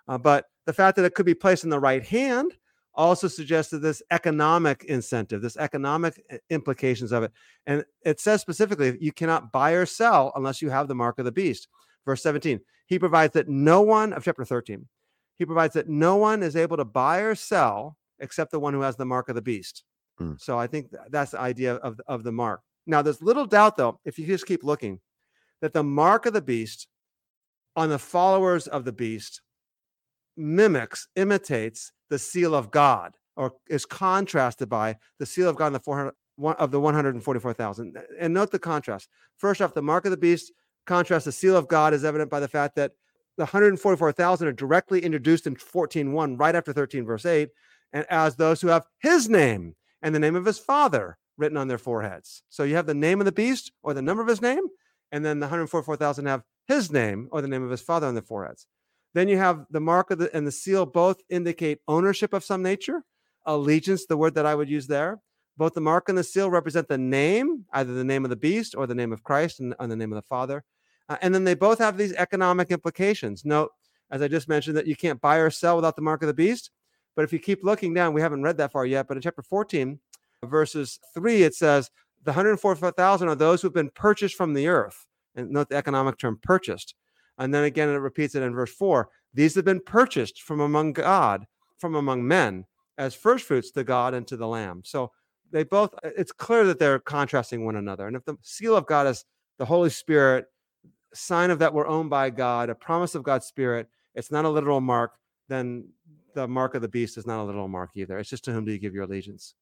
[0.09, 2.53] Uh, but the fact that it could be placed in the right hand
[2.95, 7.33] also suggested this economic incentive, this economic uh, implications of it.
[7.67, 11.25] And it says specifically, you cannot buy or sell unless you have the mark of
[11.25, 11.69] the beast.
[12.05, 14.87] Verse 17, he provides that no one, of chapter 13,
[15.37, 18.81] he provides that no one is able to buy or sell except the one who
[18.81, 19.85] has the mark of the beast.
[20.19, 20.33] Hmm.
[20.39, 22.63] So I think that's the idea of, of the mark.
[22.87, 25.01] Now, there's little doubt, though, if you just keep looking,
[25.61, 26.89] that the mark of the beast
[27.77, 29.43] on the followers of the beast
[30.37, 35.73] mimics, imitates the seal of God, or is contrasted by the seal of God in
[35.75, 36.15] the 400
[36.59, 37.97] of the 144,000.
[38.21, 39.09] And note the contrast.
[39.39, 40.53] First off, the mark of the beast
[40.87, 42.93] contrast the seal of God is evident by the fact that
[43.37, 47.51] the 144,000 are directly introduced in 14.1 right after 13 verse 8
[47.93, 51.69] and as those who have his name and the name of his father written on
[51.69, 52.43] their foreheads.
[52.49, 54.65] So you have the name of the beast or the number of his name
[55.13, 58.23] and then the 144,000 have his name or the name of his father on the
[58.23, 58.67] foreheads.
[59.15, 62.63] Then you have the mark of the and the seal both indicate ownership of some
[62.63, 63.03] nature,
[63.47, 65.21] allegiance, the word that I would use there.
[65.57, 68.75] Both the mark and the seal represent the name, either the name of the beast
[68.77, 70.65] or the name of Christ and, and the name of the Father.
[71.09, 73.45] Uh, and then they both have these economic implications.
[73.45, 73.71] Note,
[74.11, 76.35] as I just mentioned, that you can't buy or sell without the mark of the
[76.35, 76.71] beast.
[77.15, 79.43] But if you keep looking down, we haven't read that far yet, but in chapter
[79.43, 79.99] 14,
[80.45, 81.91] verses 3, it says,
[82.25, 85.07] The 144,000 are those who have been purchased from the earth.
[85.37, 86.95] And note the economic term purchased.
[87.39, 90.95] And then again, it repeats it in verse 4 These have been purchased from among
[90.95, 91.47] God,
[91.79, 92.65] from among men,
[92.99, 94.83] as firstfruits to God and to the Lamb.
[94.85, 95.13] So
[95.51, 98.07] they both, uh, it's clear that they're contrasting one another.
[98.07, 99.25] And if the seal of God is
[99.59, 100.47] the Holy Spirit,
[101.15, 104.51] sign of that we're owned by God, a promise of God's Spirit, it's not a
[104.51, 105.13] literal mark,
[105.49, 105.89] then
[106.35, 108.19] the mark of the beast is not a literal mark either.
[108.19, 109.55] It's just to whom do you give your allegiance?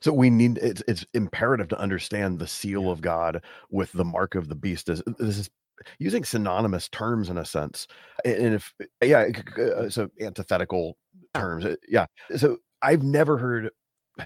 [0.00, 4.34] So we need it's it's imperative to understand the seal of God with the mark
[4.34, 4.88] of the beast.
[4.88, 5.50] Is this is
[5.98, 7.86] using synonymous terms in a sense,
[8.24, 10.96] and if yeah, uh, so antithetical
[11.34, 12.06] terms, uh, yeah.
[12.36, 13.70] So I've never heard,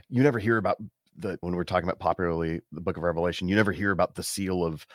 [0.09, 0.79] you never hear about
[1.17, 4.23] the when we're talking about popularly the Book of Revelation, you never hear about the
[4.23, 4.87] seal of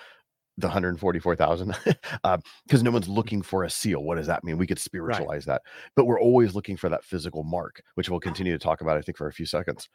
[0.57, 2.37] the 144,000 because uh,
[2.81, 4.01] no one's looking for a seal.
[4.01, 4.57] What does that mean?
[4.57, 5.55] We could spiritualize right.
[5.55, 5.63] that,
[5.97, 9.01] but we're always looking for that physical mark, which we'll continue to talk about, I
[9.01, 9.89] think, for a few seconds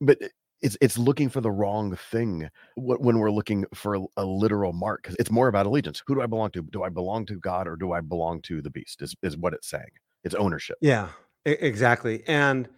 [0.00, 0.18] but
[0.62, 5.16] it's it's looking for the wrong thing when we're looking for a, literal mark because
[5.18, 6.02] it's more about allegiance.
[6.06, 6.62] Who do i belong to?
[6.62, 9.52] Do i belong to god or do i belong to the beast is, is what
[9.52, 9.84] it's saying.
[10.24, 10.78] It's ownership.
[10.80, 11.08] Yeah
[11.46, 12.68] exactly and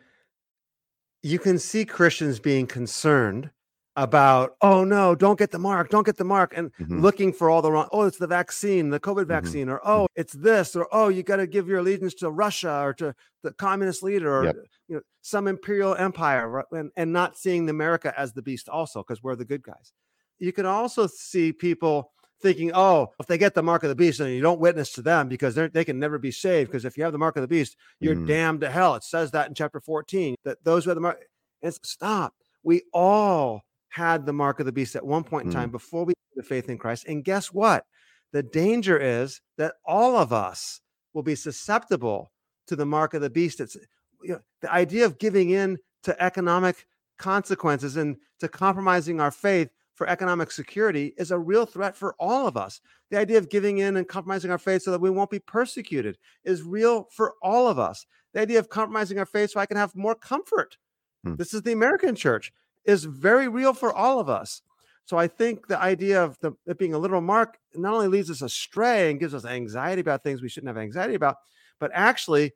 [1.22, 3.50] you can see christians being concerned
[3.98, 7.00] about oh no don't get the mark don't get the mark and mm-hmm.
[7.00, 9.28] looking for all the wrong oh it's the vaccine the covid mm-hmm.
[9.28, 9.74] vaccine mm-hmm.
[9.74, 12.94] or oh it's this or oh you got to give your allegiance to russia or
[12.94, 14.56] to the communist leader or yep.
[14.86, 19.20] you know some imperial empire and, and not seeing america as the beast also because
[19.20, 19.92] we're the good guys
[20.38, 24.20] you can also see people thinking oh if they get the mark of the beast
[24.20, 27.02] then you don't witness to them because they can never be saved because if you
[27.02, 28.26] have the mark of the beast you're mm-hmm.
[28.26, 31.18] damned to hell it says that in chapter 14 that those who have the mark
[31.62, 32.32] and stop
[32.62, 35.72] we all had the mark of the beast at one point in time mm.
[35.72, 37.04] before we the faith in Christ.
[37.06, 37.84] And guess what?
[38.32, 40.80] The danger is that all of us
[41.12, 42.32] will be susceptible
[42.68, 43.60] to the mark of the beast.
[43.60, 43.76] It's
[44.22, 46.86] you know, the idea of giving in to economic
[47.18, 52.46] consequences and to compromising our faith for economic security is a real threat for all
[52.46, 52.80] of us.
[53.10, 56.18] The idea of giving in and compromising our faith so that we won't be persecuted
[56.44, 58.06] is real for all of us.
[58.32, 60.76] The idea of compromising our faith so I can have more comfort.
[61.24, 61.34] Hmm.
[61.34, 62.52] This is the American church
[62.88, 64.62] is very real for all of us.
[65.04, 68.30] So I think the idea of the, it being a literal mark not only leads
[68.30, 71.36] us astray and gives us anxiety about things we shouldn't have anxiety about,
[71.78, 72.52] but actually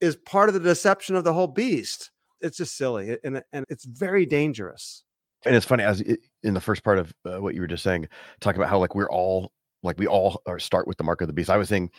[0.00, 2.10] is part of the deception of the whole beast.
[2.40, 5.04] It's just silly and, and it's very dangerous.
[5.46, 6.02] And it's funny as
[6.42, 8.08] in the first part of uh, what you were just saying,
[8.40, 11.26] talking about how like we're all like we all are start with the mark of
[11.26, 11.50] the beast.
[11.50, 11.90] I was saying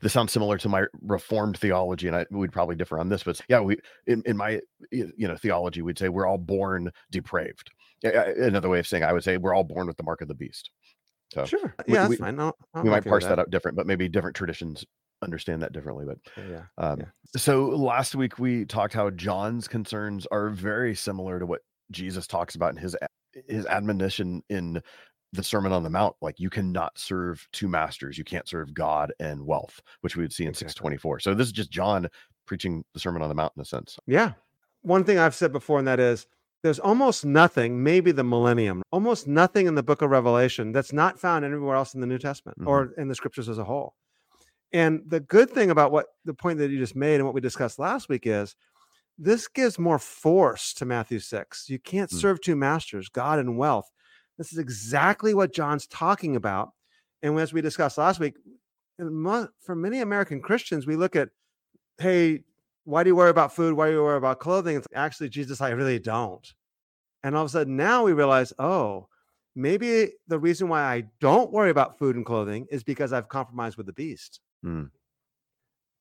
[0.00, 3.40] this sounds similar to my reformed theology, and I would probably differ on this, but
[3.48, 7.70] yeah, we in, in my you know theology, we'd say we're all born depraved.
[8.02, 10.34] Another way of saying I would say we're all born with the mark of the
[10.34, 10.70] beast.
[11.32, 12.40] So sure, yeah, we, fine.
[12.40, 13.30] I'll, I'll we might parse that.
[13.30, 14.84] that out different, but maybe different traditions
[15.22, 16.06] understand that differently.
[16.06, 17.06] But yeah, um, yeah.
[17.36, 22.54] So last week we talked how John's concerns are very similar to what Jesus talks
[22.54, 22.96] about in his
[23.46, 24.82] his admonition in
[25.32, 28.16] the Sermon on the Mount, like you cannot serve two masters.
[28.16, 30.70] You can't serve God and wealth, which we would see in exactly.
[30.70, 31.20] 624.
[31.20, 32.08] So this is just John
[32.46, 33.98] preaching the Sermon on the Mount in a sense.
[34.06, 34.32] Yeah.
[34.82, 36.26] One thing I've said before, and that is
[36.62, 41.18] there's almost nothing, maybe the millennium, almost nothing in the book of Revelation that's not
[41.18, 42.68] found anywhere else in the New Testament mm-hmm.
[42.68, 43.94] or in the scriptures as a whole.
[44.72, 47.40] And the good thing about what the point that you just made and what we
[47.40, 48.54] discussed last week is
[49.18, 51.68] this gives more force to Matthew 6.
[51.68, 52.18] You can't mm-hmm.
[52.18, 53.90] serve two masters, God and wealth.
[54.38, 56.70] This is exactly what John's talking about.
[57.22, 58.34] And as we discussed last week,
[58.96, 61.28] for many American Christians, we look at,
[61.98, 62.44] hey,
[62.84, 63.74] why do you worry about food?
[63.74, 64.76] Why do you worry about clothing?
[64.76, 66.46] It's actually, Jesus, I really don't.
[67.22, 69.08] And all of a sudden now we realize, oh,
[69.56, 73.76] maybe the reason why I don't worry about food and clothing is because I've compromised
[73.76, 74.40] with the beast.
[74.64, 74.90] Mm.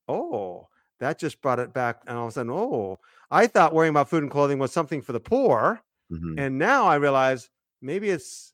[0.08, 0.68] Oh,
[1.00, 2.02] that just brought it back.
[2.08, 3.00] And all of a sudden, oh,
[3.32, 5.82] I thought worrying about food and clothing was something for the poor.
[6.12, 6.40] Mhm.
[6.40, 7.50] And now I realize
[7.82, 8.54] maybe it's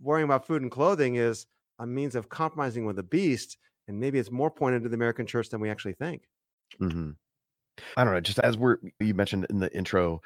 [0.00, 1.46] worrying about food and clothing is
[1.78, 3.58] a means of compromising with the beast.
[3.88, 6.28] And maybe it's more pointed to the American church than we actually think.
[6.78, 7.10] hmm
[7.96, 8.20] I don't know.
[8.20, 10.20] Just as we're, you mentioned in the intro,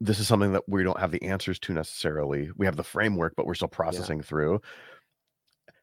[0.00, 2.50] this is something that we don't have the answers to necessarily.
[2.56, 4.60] We have the framework, but we're still processing through.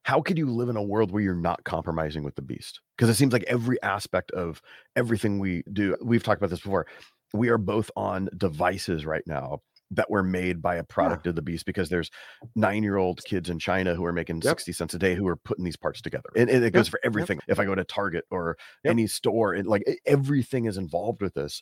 [0.04, 2.80] How could you live in a world where you're not compromising with the beast?
[2.96, 4.62] Because it seems like every aspect of
[4.96, 6.88] everything we do, we've talked about this before.
[7.34, 9.62] We are both on devices right now
[9.92, 12.10] that were made by a product of the beast because there's
[12.56, 14.52] nine year old kids in China who are making Yep.
[14.58, 16.30] 60 cents a day who are putting these parts together.
[16.36, 17.06] And, and it goes Yep, for yep.
[17.06, 17.40] everything.
[17.48, 18.92] If I go to Target or Yep.
[18.92, 21.62] any store, and like everything is involved with this.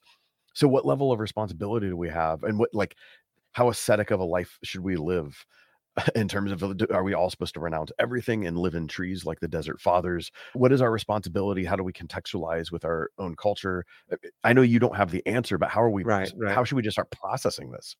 [0.54, 2.44] So, what level of responsibility do we have?
[2.44, 2.96] And what, like,
[3.52, 5.46] how ascetic of a life should we live?
[6.16, 6.62] In terms of,
[6.92, 10.30] are we all supposed to renounce everything and live in trees like the desert fathers?
[10.52, 11.64] What is our responsibility?
[11.64, 13.86] How do we contextualize with our own culture?
[14.12, 16.04] Uh, I know you don't have the answer, but how are we?
[16.04, 16.54] Right, right.
[16.54, 17.96] How should we just start processing this?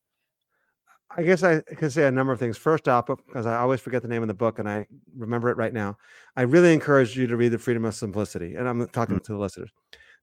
[1.14, 2.58] I guess I can say a number of things.
[2.58, 4.86] First off, because I always forget the name of the book and I
[5.16, 5.96] remember it right now,
[6.36, 8.56] I really encourage you to read The Freedom of Simplicity.
[8.56, 9.70] And I'm talking to the listeners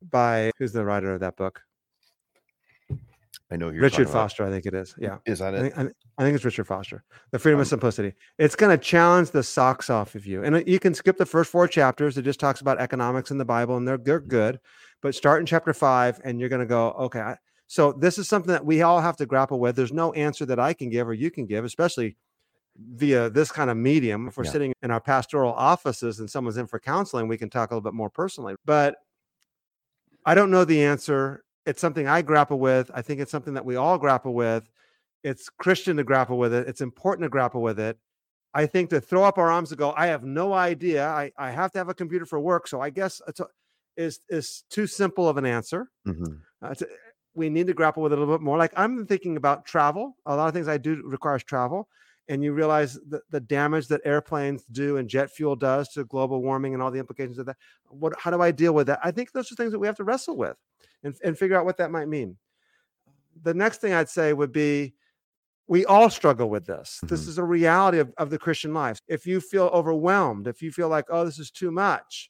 [0.01, 1.61] by who's the writer of that book?
[3.51, 4.13] I know you're Richard talking about.
[4.13, 4.95] Foster, I think it is.
[4.97, 5.17] Yeah.
[5.25, 5.61] Is that I it?
[5.61, 5.81] think, I,
[6.17, 7.03] I think it's Richard Foster.
[7.31, 8.13] The Freedom Um, of Simplicity.
[8.39, 10.43] It's going to challenge the socks off of you.
[10.43, 12.17] And uh, you can skip the first four chapters.
[12.17, 14.59] It just talks about economics in the Bible, and they're they're good.
[15.01, 17.19] But start in chapter five, and you're going to go, okay.
[17.19, 17.37] I,
[17.73, 19.75] so this is something that we all have to grapple with.
[19.75, 22.15] There's no answer that I can give or you can give, especially
[22.77, 24.27] via this kind of medium.
[24.27, 24.51] If we're Yeah.
[24.51, 27.81] sitting in our pastoral offices and someone's in for counseling, we can talk a little
[27.81, 28.53] bit more personally.
[28.63, 28.97] But
[30.23, 31.45] I don't know the answer.
[31.65, 32.91] It's something I grapple with.
[32.93, 34.69] I think it's something that we all grapple with.
[35.23, 36.67] It's Christian to grapple with it.
[36.67, 37.97] It's important to grapple with it.
[38.53, 41.07] I think to throw up our arms and go, I have no idea.
[41.07, 42.67] I, I have to have a computer for work.
[42.67, 43.47] So I guess it's a,
[43.97, 45.89] is is too simple of an answer.
[46.05, 46.39] Mhm.
[46.61, 46.75] Uh,
[47.35, 48.57] we need to grapple with it a little bit more.
[48.57, 50.15] Like I'm thinking about travel.
[50.25, 51.87] A lot of things I do requires travel,
[52.27, 56.41] and you realize the, the damage that airplanes do and jet fuel does to global
[56.41, 57.57] warming and all the implications of that.
[57.89, 58.13] What?
[58.19, 58.99] How do I deal with that?
[59.03, 60.57] I think those are things that we have to wrestle with,
[61.03, 62.37] and and figure out what that might mean.
[63.43, 64.93] The next thing I'd say would be.
[65.65, 66.99] We all struggle with this.
[67.03, 67.27] This Mhm.
[67.29, 68.99] is a reality of, of the Christian life.
[69.07, 72.29] If you feel overwhelmed, if you feel like, oh, this is too much,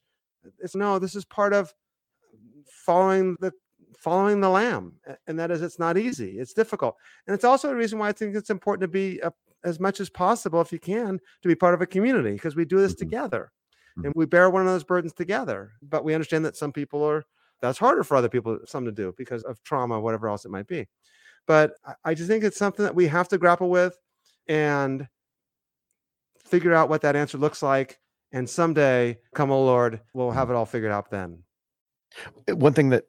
[0.60, 1.74] it's no, this is part of
[2.68, 3.51] following the
[4.04, 4.93] following the lamb
[5.28, 6.95] and that is it's not easy it's difficult
[7.26, 9.32] and it's also a reason why i think it's important to be a,
[9.64, 12.66] as much as possible if you can to be part of a community because we
[12.66, 12.97] do this Mhm.
[12.97, 13.51] together
[13.97, 14.06] Mhm.
[14.06, 17.24] and we bear one of those burdens together but we understand that some people are
[17.62, 20.68] that's harder for other people some to do because of trauma whatever else it might
[20.68, 20.86] be
[21.47, 21.74] but
[22.04, 23.97] I- just think it's something that we have to grapple with
[24.49, 25.08] and
[26.43, 27.99] figure out what that answer looks like
[28.34, 31.41] and someday come oh lord we'll have it all figured out then
[32.47, 33.06] One thing that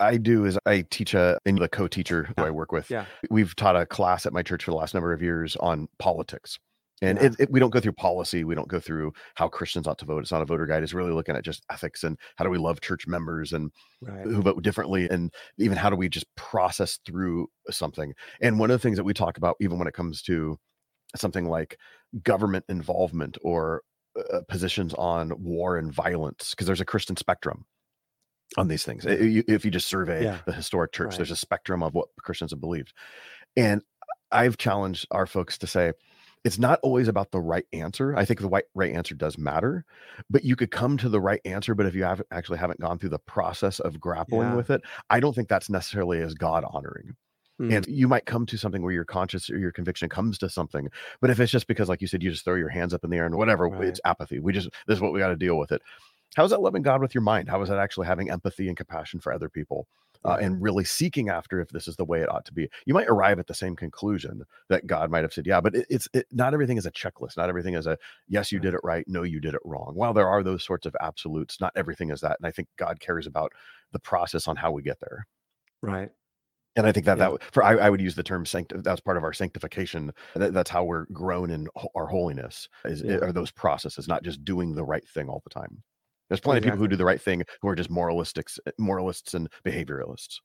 [0.00, 2.44] I do is I teach a and the co-teacher who Yeah.
[2.44, 2.90] I work with.
[2.90, 3.04] Yeah.
[3.30, 6.58] We've taught a class at my church for the last number of years on politics.
[7.02, 7.26] And Yeah.
[7.26, 8.44] it, it, we don't go through policy.
[8.44, 10.18] We don't go through how Christians ought to vote.
[10.22, 10.82] It's not a voter guide.
[10.82, 13.70] It's really looking at just ethics and how do we love church members and
[14.02, 18.70] right who vote differently and even how do we just process through something and one
[18.70, 20.58] of the things that we talk about even when it comes to
[21.16, 21.76] something like
[22.22, 23.82] government involvement or
[24.32, 27.64] uh, positions on war and violence because there's a christian spectrum
[28.56, 30.38] on these things if you just survey Yeah.
[30.46, 31.16] the historic church Right.
[31.18, 32.92] there's a spectrum of what christians have believed
[33.56, 33.82] and
[34.32, 35.92] i've challenged our folks to say
[36.42, 38.16] it's not always about the right answer.
[38.16, 39.84] I think the right, right answer does matter,
[40.30, 41.74] but you could come to the right answer.
[41.74, 44.54] But if you have actually haven't gone through the process of grappling Yeah.
[44.54, 44.80] with it,
[45.10, 47.14] I don't think that's necessarily as God honoring.
[47.60, 47.76] Mm.
[47.76, 50.88] And you might come to something where your conscience or your conviction comes to something.
[51.20, 53.10] But if it's just because, like you said, you just throw your hands up in
[53.10, 53.88] the air and whatever, Right.
[53.88, 54.38] it's apathy.
[54.38, 55.82] We just, this is what we got to deal with it.
[56.36, 57.48] How is that loving God with your mind?
[57.48, 59.88] How is that actually having empathy and compassion for other people?
[60.22, 62.68] Uh, and really seeking after if this is the way it ought to be.
[62.84, 65.86] You might arrive at the same conclusion that God might have said, yeah, but it,
[65.88, 67.38] it's it, not everything is a checklist.
[67.38, 67.96] Not everything is a
[68.28, 69.02] yes, you did it right.
[69.08, 69.92] No, you did it wrong.
[69.94, 72.36] While there are those sorts of absolutes, not everything is that.
[72.38, 73.52] And I think God cares about
[73.92, 75.26] the process on how we get there.
[75.82, 76.10] right
[76.76, 77.30] And I think that Yeah.
[77.30, 80.12] that for I, I would use the term sancti- that's part of our sanctification.
[80.34, 82.68] That, that's how we're grown in our holiness.
[82.84, 83.18] Is Yeah.
[83.20, 85.82] are those processes, not just doing the right thing all the time.
[86.30, 89.34] There's plenty of people who do the right thing who are just moralistics, eh, moralists
[89.34, 90.38] and behavioralists.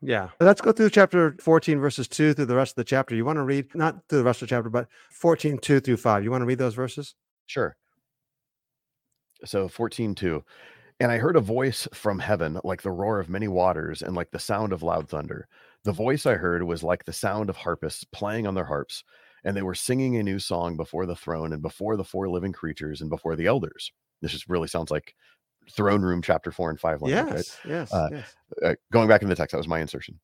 [0.00, 0.30] Yeah.
[0.40, 3.14] Let's go through chapter 14, verses 2 through the rest of the chapter.
[3.14, 5.96] You want to read, not through the rest of the chapter, but 14, 2 through
[5.96, 6.24] 5.
[6.24, 7.14] You want to read those verses?
[7.46, 7.76] Sure.
[9.44, 10.44] So 14, 2.
[11.00, 14.32] And I heard a voice from heaven, like the roar of many waters and like
[14.32, 15.48] the sound of loud thunder.
[15.84, 19.04] The voice I heard was like the sound of harpists playing on their harps,
[19.44, 22.52] and they were singing a new song before the throne and before the four living
[22.52, 23.92] creatures and before the elders.
[24.20, 25.14] This just really sounds like
[25.70, 27.46] throne room chapter four and five language, right?
[27.46, 28.36] Yes, yes, Uh, yes.
[28.64, 30.20] uh, going back in the text, that was my insertion.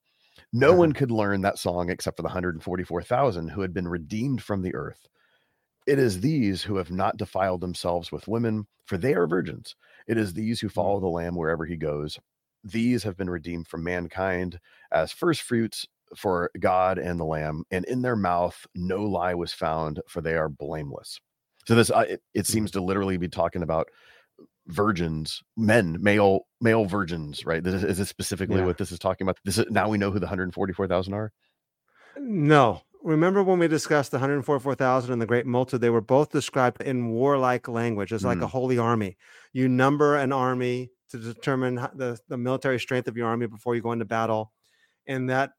[0.53, 0.75] No Uh-huh.
[0.75, 4.75] one could learn that song except for the 144,000 who had been redeemed from the
[4.75, 5.09] earth.
[5.87, 9.77] It is these who have not defiled themselves with women, for they are virgins.
[10.07, 12.19] It is these who follow the Lamb wherever he goes.
[12.63, 14.61] These have been redeemed from mankind
[14.93, 15.87] as first fruits
[16.17, 20.37] for God and the Lamb, and in their mouth no lie was found, for they
[20.37, 21.21] are blameless.
[21.67, 23.89] So this uh, it, it seems to literally be talking about
[24.67, 27.63] virgins, men, male male virgins, right?
[27.63, 28.67] This is, is this specifically Yeah.
[28.67, 29.39] what this is talking about?
[29.45, 31.33] This is now we know who the 144,000 are.
[32.19, 32.83] No.
[33.03, 35.83] Remember when we discussed the 144,000 and the great multitude?
[35.83, 38.51] They were both described in warlike language as like a Mm.
[38.51, 39.19] holy army.
[39.53, 43.83] You number an army to determine the, the military strength of your army before you
[43.83, 44.53] go into battle.
[45.07, 45.51] And that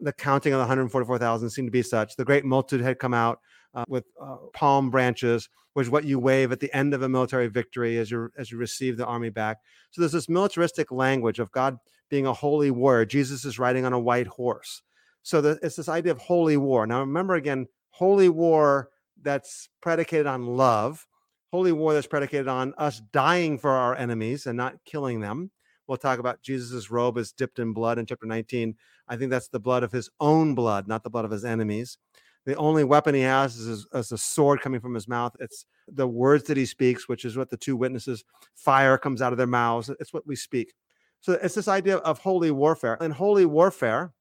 [0.00, 2.16] the counting of the 144,000 seemed to be such.
[2.16, 3.38] The great multitude had come out
[3.74, 7.08] uh, with uh, palm branches, which is what you wave at the end of a
[7.08, 9.58] military victory as you as you receive the army back.
[9.90, 13.04] So there's this militaristic language of God being a holy warrior.
[13.04, 14.82] Jesus is riding on a white horse.
[15.22, 16.86] So the, it's this idea of holy war.
[16.86, 18.90] Now, remember again, holy war
[19.22, 21.06] that's predicated on love,
[21.50, 25.50] holy war that's predicated on us dying for our enemies and not killing them.
[25.86, 28.74] We'll talk about Jesus's robe is dipped in blood in chapter 19.
[29.08, 31.98] I think that's the blood of his own blood, not the blood of his enemies.
[32.46, 35.34] The only weapon he has is, is a sword coming from his mouth.
[35.40, 38.22] It's the words that he speaks, which is what the two witnesses,
[38.54, 39.90] fire comes out of their mouths.
[39.98, 40.74] It's what we speak.
[41.20, 42.98] So it's this idea of holy warfare.
[43.00, 44.12] In holy warfare,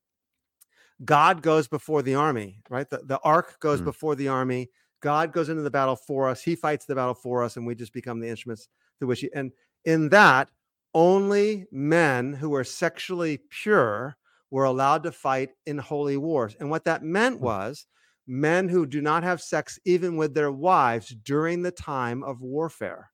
[1.04, 2.90] God goes before the army, right?
[2.90, 3.86] The, the ark goes Mm.
[3.86, 4.70] before the army.
[5.02, 6.42] God goes into the battle for us.
[6.42, 9.30] He fights the battle for us, and we just become the instruments through which he.
[9.34, 9.52] And
[9.84, 10.50] in that,
[10.94, 14.16] only men who were sexually pure
[14.50, 16.56] were allowed to fight in holy wars.
[16.60, 17.44] And what that meant Hmm.
[17.46, 17.86] was
[18.28, 23.10] men who do not have sex even with their wives during the time of warfare.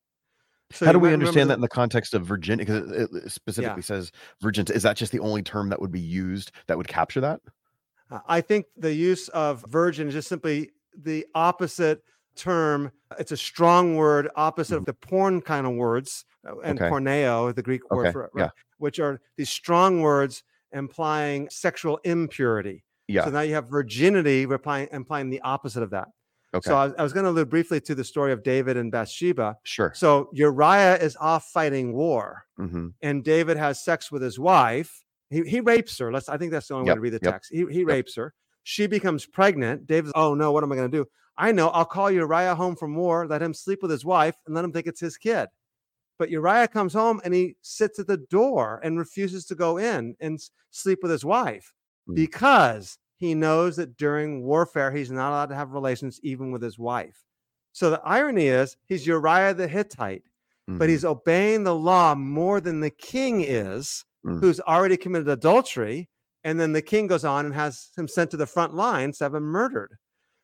[0.72, 2.70] So How do we understand that in the context of virginity?
[2.70, 4.70] Because it it specifically says virgins.
[4.70, 7.40] Is that just the only term that would be used that would capture that?
[8.10, 12.02] Uh, I think the use of virgin is just simply the opposite
[12.36, 12.92] term.
[13.18, 16.84] It's a strong word, opposite of the porn kind of words, uh, and Mm-hmm.
[16.84, 16.94] Okay.
[16.94, 18.50] porneo, the Greek word Okay, for it, yeah.
[18.78, 22.84] which are these strong words implying sexual impurity.
[23.10, 23.24] Yeah.
[23.24, 26.08] So now you have virginity replying, implying the opposite of that.
[26.54, 26.68] okay.
[26.68, 28.90] So I, was- I was going to allude briefly to the story of David and
[28.90, 29.56] Bathsheba.
[29.64, 29.92] sure.
[29.94, 35.04] So Uriah is off fighting war hmm and David has sex with his wife.
[35.30, 36.12] He, he rapes her.
[36.12, 37.52] Let's I think that's the only way to read the yep, text.
[37.52, 38.34] He, he rapes her.
[38.64, 39.86] She becomes pregnant.
[39.86, 41.06] David's, oh no, what am I going to do?
[41.38, 41.68] I know.
[41.68, 44.72] I'll call Uriah home from war, let him sleep with his wife, and let him
[44.72, 45.48] think it's his kid.
[46.18, 50.14] But Uriah comes home and he sits at the door and refuses to go in
[50.20, 50.38] and
[50.70, 51.72] sleep with his wife.
[52.14, 56.78] Because he knows that during warfare, he's not allowed to have relations even with his
[56.78, 57.24] wife.
[57.72, 60.24] So the irony is he's Uriah the Hittite
[60.78, 64.38] but mhm, he's obeying the law more than the king is, Mm.
[64.40, 66.08] who's already committed adultery.
[66.44, 69.24] And then the king goes on and has him sent to the front lines to
[69.24, 69.96] have him murdered.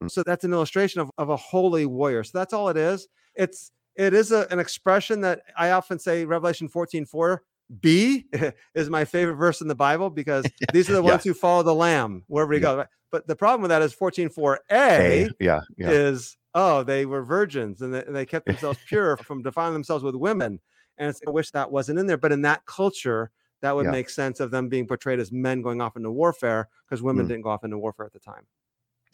[0.03, 0.11] Mm.
[0.11, 2.25] So that's an illustration of, of a holy warrior.
[2.25, 3.07] So that's all it is.
[3.35, 7.43] It's it is a, an expression that I often say Revelation 14 4
[7.81, 8.27] B
[8.75, 11.11] is my favorite verse in the Bible because these are the Yeah.
[11.13, 12.77] ones who follow the lamb wherever he Yeah.
[12.77, 12.87] goes.
[13.11, 15.61] But the problem with that is 14 4 A yeah.
[15.77, 15.91] Yeah.
[15.91, 20.15] is oh they were virgins and they, they kept themselves pure from defiling themselves with
[20.15, 20.61] women
[20.99, 23.31] and it's, i wish that wasn't in there but in that culture
[23.63, 23.91] that would Yeah.
[23.93, 27.29] make sense of them being portrayed as men going off into warfare because women Mm.
[27.29, 28.47] didn't go off into warfare at the time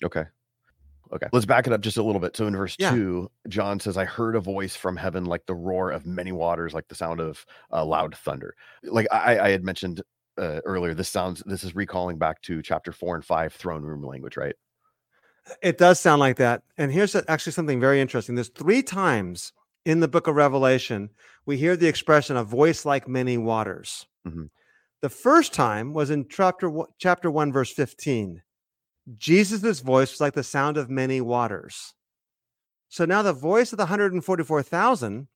[0.04, 0.24] Okay.
[1.14, 1.26] Okay.
[1.32, 2.36] Let's back it up just a little bit.
[2.36, 2.90] So in verse Yeah.
[2.92, 6.72] two, John says, I heard a voice from heaven like the roar of many waters,
[6.72, 8.54] like the sound of uh, loud thunder.
[8.82, 10.02] Like I, I had mentioned
[10.38, 14.02] uh, earlier, this sounds, this is recalling back to chapter four and five throne room
[14.02, 14.54] language, right?
[15.60, 19.52] it does sound like that and here's actually something very interesting there's three times
[19.84, 21.10] in the book of revelation
[21.46, 24.50] we hear the expression a voice like many waters Mhm.
[25.00, 28.40] the first time was in chapter chapter 1 verse 15
[29.16, 31.94] jesus' voice was like the sound of many waters
[32.88, 35.28] so now the voice of the 144000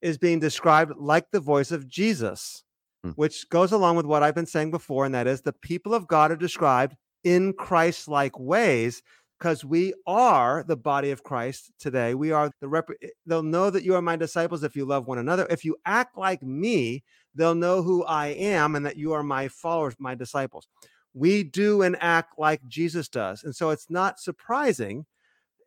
[0.00, 2.64] is being described like the voice of jesus
[3.04, 3.10] Hmm.
[3.16, 6.06] which goes along with what i've been saying before and that is the people of
[6.06, 6.94] god are described
[7.24, 9.02] in christ-like ways
[9.42, 12.14] because we are the body of Christ today.
[12.14, 12.88] We are the rep.
[13.26, 15.48] They'll know that you are my disciples if you love one another.
[15.50, 17.02] If you act like me,
[17.34, 20.68] they'll know who I am and that you are my followers, my disciples.
[21.14, 23.44] We do and act like Jesus does.
[23.44, 25.06] And so it's not surprising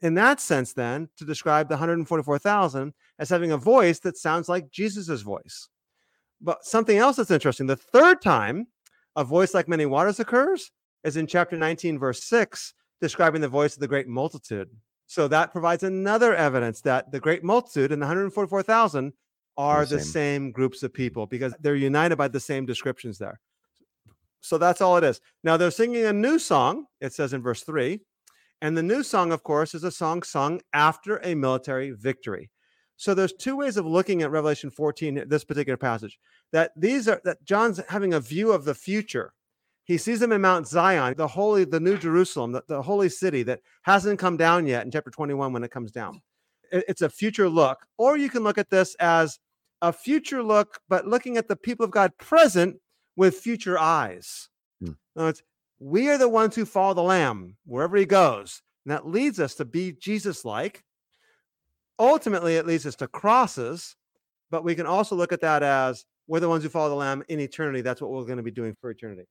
[0.01, 4.69] in that sense, then, to describe the 144,000 as having a voice that sounds like
[4.69, 5.69] Jesus's voice.
[6.41, 8.67] But something else that's interesting the third time
[9.15, 10.71] a voice like many waters occurs
[11.03, 14.69] is in chapter 19, verse 6, describing the voice of the great multitude.
[15.07, 19.13] So that provides another evidence that the great multitude and the 144,000
[19.57, 20.11] are the the same.
[20.11, 23.39] same groups of people because they're united by the same descriptions there.
[24.45, 25.19] So that's all it is.
[25.43, 27.99] Now they're singing a new song, it says in verse 3.
[28.61, 32.51] And the new song, of course, is a song sung after a military victory.
[32.95, 36.17] So there's two ways of looking at Revelation 14, this particular passage.
[36.53, 39.33] That these are that John's having a view of the future.
[39.83, 43.43] He sees them in Mount Zion, the holy, the new Jerusalem, the, the holy city
[43.43, 46.21] that hasn't come down yet in chapter 21 when it comes down.
[46.71, 47.79] It- it's a future look.
[47.97, 49.39] Or you can look at this as
[49.81, 52.77] a future look, but looking at the people of God present
[53.15, 54.49] with future eyes.
[54.81, 54.91] Hmm.
[55.15, 55.43] Other words,
[55.79, 58.61] we are the ones who follow the Lamb wherever he goes.
[58.85, 60.83] And that leads us to be Jesus like.
[61.97, 63.95] Ultimately, it leads us to crosses,
[64.51, 67.23] but we can also look at that as we're the ones who follow the Lamb
[67.29, 67.81] in eternity.
[67.81, 69.23] That's what we're going to be doing for eternity.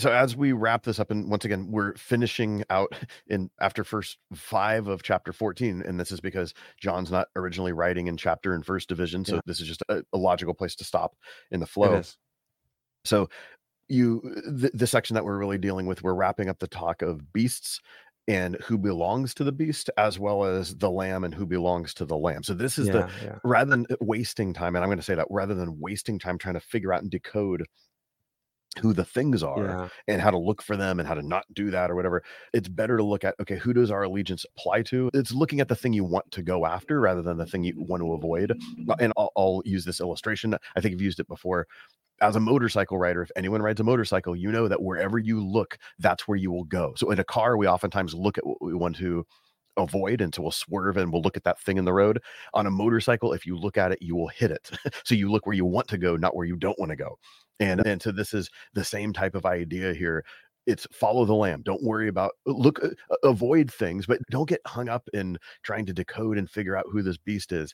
[0.00, 2.92] So as we wrap this up, and once again, we're finishing out
[3.26, 8.06] in after first five of chapter 14, and this is because John's not originally writing
[8.06, 9.40] in chapter and first division, so Yeah.
[9.44, 11.16] this is just a, a logical place to stop
[11.50, 12.02] in the It flow.
[13.04, 13.28] So
[13.88, 17.32] you the, the section that we're really dealing with, we're wrapping up the talk of
[17.32, 17.80] beasts
[18.26, 22.04] and who belongs to the beast, as well as the lamb and who belongs to
[22.04, 22.42] the lamb.
[22.42, 23.38] So this is the Yeah, yeah.
[23.44, 26.54] rather than wasting time, and I'm going to say that rather than wasting time trying
[26.54, 27.64] to figure out and decode
[28.80, 29.88] who the things are Yeah.
[30.06, 32.22] and how to look for them and how to not do that or whatever,
[32.52, 35.10] it's better to look at okay, who does our allegiance apply to?
[35.14, 37.74] It's looking at the thing you want to go after rather than the thing you
[37.76, 38.52] want to avoid.
[38.88, 40.54] Uh, And I'll, I'll use this illustration.
[40.76, 41.66] I think I've used it before.
[42.20, 45.78] As a motorcycle rider, if anyone rides a motorcycle, you know that wherever you look,
[45.98, 46.94] that's where you will go.
[46.96, 49.24] So in a car, we oftentimes look at what we want to
[49.78, 52.20] avoid and so we'll swerve and we'll look at that thing in the road.
[52.54, 54.70] On a motorcycle if you look at it you will hit it.
[55.04, 57.18] So you look where you want to go not where you don't want to go.
[57.60, 60.24] And and so this is the same type of idea here.
[60.66, 61.62] It's follow the lamb.
[61.62, 62.88] Don't worry about look uh,
[63.22, 67.02] avoid things but don't get hung up in trying to decode and figure out who
[67.02, 67.72] this beast is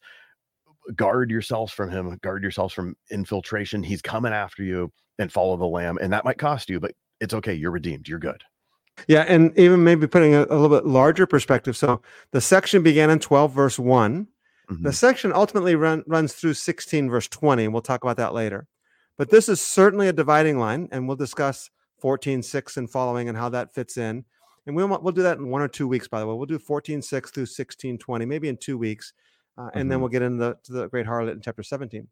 [0.97, 5.65] guard yourselves from him guard yourselves from infiltration he's coming after you and follow the
[5.67, 8.43] lamb and that might cost you but it's okay you're redeemed you're good
[9.09, 11.77] Yeah, and even maybe putting a, a little bit larger perspective.
[11.77, 14.29] So the section began in 12, verse one
[14.69, 14.95] The Mhm.
[14.95, 18.67] section ultimately run, runs through 16, verse 20, and we'll talk about that later.
[19.19, 21.71] But this is certainly a dividing line, and we'll discuss
[22.01, 24.25] 14, 6 and following and how that fits in.
[24.67, 26.35] And we'll, we'll do that in one or two weeks, by the way.
[26.35, 29.13] We'll do 14, 6 through 16, 20, maybe in two weeks.
[29.57, 30.03] Uh, and then Mhm.
[30.03, 32.09] we'll get into the, to the great harlot in chapter 17.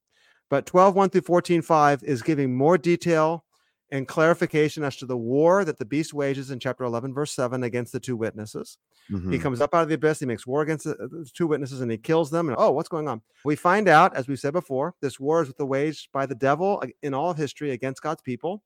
[0.49, 3.45] But 12, 1 through 14, 5 is giving more detail
[3.91, 7.63] and clarification as to the war that the beast wages in chapter 11, verse 7
[7.63, 8.79] against the two witnesses.
[9.09, 9.41] He Mhm.
[9.43, 10.21] comes up out of the abyss.
[10.21, 12.49] He makes war against the, the two witnesses and he kills them.
[12.49, 13.21] And oh, what's going on?
[13.45, 16.35] We find out, as we said before, this war is with the waged by the
[16.35, 18.63] devil in all of history against God's people.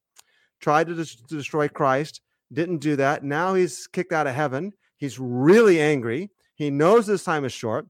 [0.61, 2.21] Tried to, des- to destroy Christ,
[2.53, 3.25] didn't do that.
[3.25, 4.73] Now he's kicked out of heaven.
[4.97, 6.31] He's really angry.
[6.55, 7.87] He knows this time is short.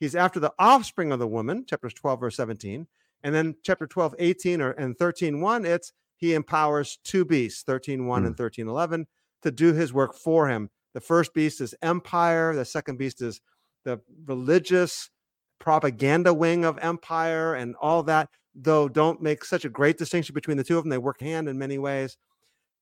[0.00, 2.86] He's after the offspring of the woman, chapters 12, verse 17.
[3.22, 8.06] And then chapter 12, 18 or and 13, 1, it's he empowers two beasts, 13,
[8.06, 8.38] 1 and hmm.
[8.38, 9.06] 13, 11,
[9.42, 10.70] to do his work for him.
[10.94, 12.54] The first beast is empire.
[12.54, 13.40] The second beast is
[13.84, 15.10] the religious
[15.58, 20.56] propaganda wing of empire and all that, though don't make such a great distinction between
[20.56, 20.90] the two of them.
[20.90, 22.16] They work hand in many ways.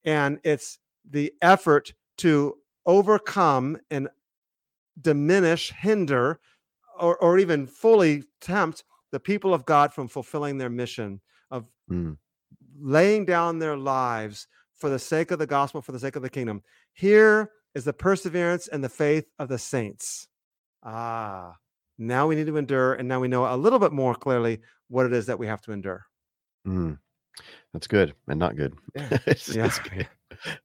[0.05, 2.57] And it's the effort to
[2.87, 4.09] overcome and
[5.01, 6.41] diminish, hinder,
[7.01, 11.21] or, or even fully tempt the people of God from fulfilling their mission
[11.51, 12.19] of Mm.
[12.81, 14.47] laying down their lives
[14.77, 16.63] for the sake of the gospel, for the sake of the kingdom.
[16.93, 20.29] Here is the perseverance and the faith of the saints.
[20.85, 21.57] Ah,
[21.99, 25.07] now we need to endure, and now we know a little bit more clearly what
[25.07, 26.05] it is that we have to endure.
[26.67, 26.99] Mm.
[27.73, 28.75] That's good and not good.
[28.95, 29.09] Yeah.
[29.27, 29.67] It's- Yeah.
[29.67, 30.09] it's good.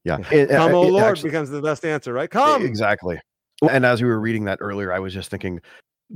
[0.04, 0.18] Yeah.
[0.18, 0.28] Yeah.
[0.30, 2.30] And, uh, Come, O it Lord, actually- becomes the best answer, right?
[2.30, 2.64] Come.
[2.64, 3.18] Exactly.
[3.70, 5.60] And as we were reading that earlier, I was just thinking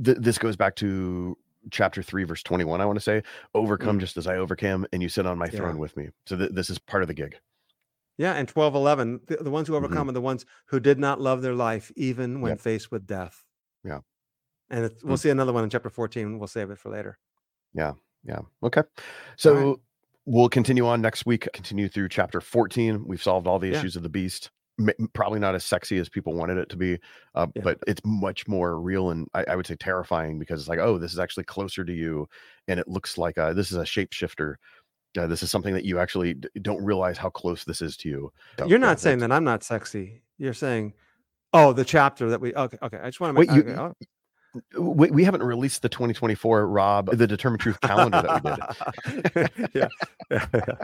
[0.03, 1.37] th- this goes back to
[1.71, 3.21] chapter 3 verse 21 i want to say
[3.53, 5.53] overcome just as i overcame and you sit on my Mm.
[5.53, 5.59] Yeah.
[5.59, 7.37] throne with me so th- this is part of the gig
[8.17, 9.77] Yeah, and 12, 11, the, the ones who Mhm.
[9.77, 12.59] overcome are the ones who did not love their life, even when Yep.
[12.59, 13.45] faced with death.
[13.85, 13.99] Yeah.
[14.69, 15.19] And it's, we'll Mm.
[15.21, 16.37] see another one in chapter 14.
[16.37, 17.17] We'll save it for later.
[17.73, 17.93] yeah
[18.25, 18.41] Yeah.
[18.63, 18.81] okay
[19.37, 19.79] so
[20.25, 23.77] we'll continue on next week continue through chapter 14 we've solved all the Yeah.
[23.77, 24.49] issues of the beast
[25.13, 26.97] probably not as sexy as people wanted it to be
[27.35, 27.61] uh, Yeah.
[27.63, 30.97] but it's much more real and I, I would say terrifying because it's like oh
[30.97, 32.27] this is actually closer to you
[32.67, 34.55] and it looks like uh this is a shapeshifter
[35.17, 38.09] uh, this is something that you actually d- don't realize how close this is to
[38.09, 40.21] you So, You're yeah, not saying that I'm not sexy.
[40.37, 40.93] You're saying,
[41.51, 42.99] oh, the chapter that we, okay, okay.
[42.99, 43.93] I just want to Wait, make, you- okay,
[44.75, 49.69] oh, We, we haven't released the 2024 Rob the Determine Truth calendar that we did.
[49.73, 49.87] yeah.
[50.31, 50.45] yeah.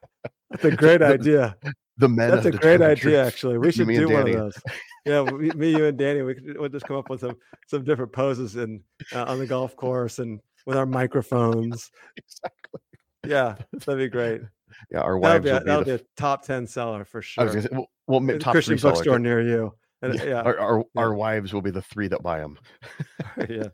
[0.50, 1.54] That's a great idea.
[1.98, 2.30] The men.
[2.30, 3.26] That's a great idea.
[3.26, 4.62] Actually, we should do one of those.
[5.04, 6.22] Yeah, me, me, you, and Danny.
[6.22, 7.36] We could we'll just come up with some
[7.66, 8.80] some different poses and
[9.12, 11.90] uh, on the golf course and with our microphones.
[12.16, 12.80] exactly.
[13.26, 14.42] Yeah, that'd be great.
[14.92, 15.44] Yeah, our wives.
[15.44, 17.62] That'll, be, that'll be, a top ten seller for sure.
[17.62, 19.72] Say, well, well top Christian bookstore near you.
[20.02, 20.42] And, yeah, yeah.
[20.42, 21.00] Our, our, yeah.
[21.00, 22.58] our, wives will be the three that buy them.
[23.48, 23.68] yeah.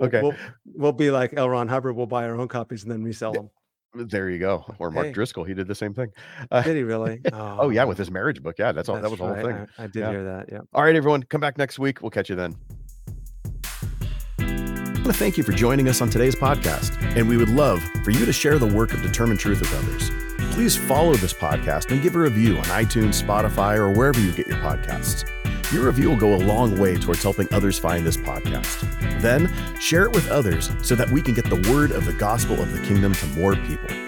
[0.00, 0.22] okay.
[0.22, 0.34] We'll,
[0.64, 1.50] we'll be like L.
[1.50, 1.96] Ron Hubbard.
[1.96, 3.50] We'll buy our own copies and then resell them.
[3.94, 4.64] There you go.
[4.78, 5.12] Or Mark hey.
[5.12, 6.10] Driscoll, he did the same thing.
[6.50, 7.20] Uh, did he really?
[7.32, 7.56] Oh.
[7.60, 7.70] oh.
[7.70, 8.56] yeah, with his marriage book.
[8.58, 8.96] Yeah, that's all.
[8.96, 9.68] That's that was the whole thing.
[9.78, 10.10] I, I did yeah.
[10.10, 10.48] hear that.
[10.50, 10.58] Yeah.
[10.72, 12.02] All right, everyone, come back next week.
[12.02, 12.56] We'll catch you then.
[14.38, 17.82] I want to thank you for joining us on today's podcast, and we would love
[18.02, 20.10] for you to share the work of Determine Truth with others.
[20.54, 24.46] Please follow this podcast and give a review on iTunes, Spotify, or wherever you get
[24.46, 25.28] your podcasts.
[25.74, 28.88] Your review will go a long way towards helping others find this podcast.
[29.20, 32.62] Then share it with others so that we can get the word of the gospel
[32.62, 34.03] of the kingdom to more people.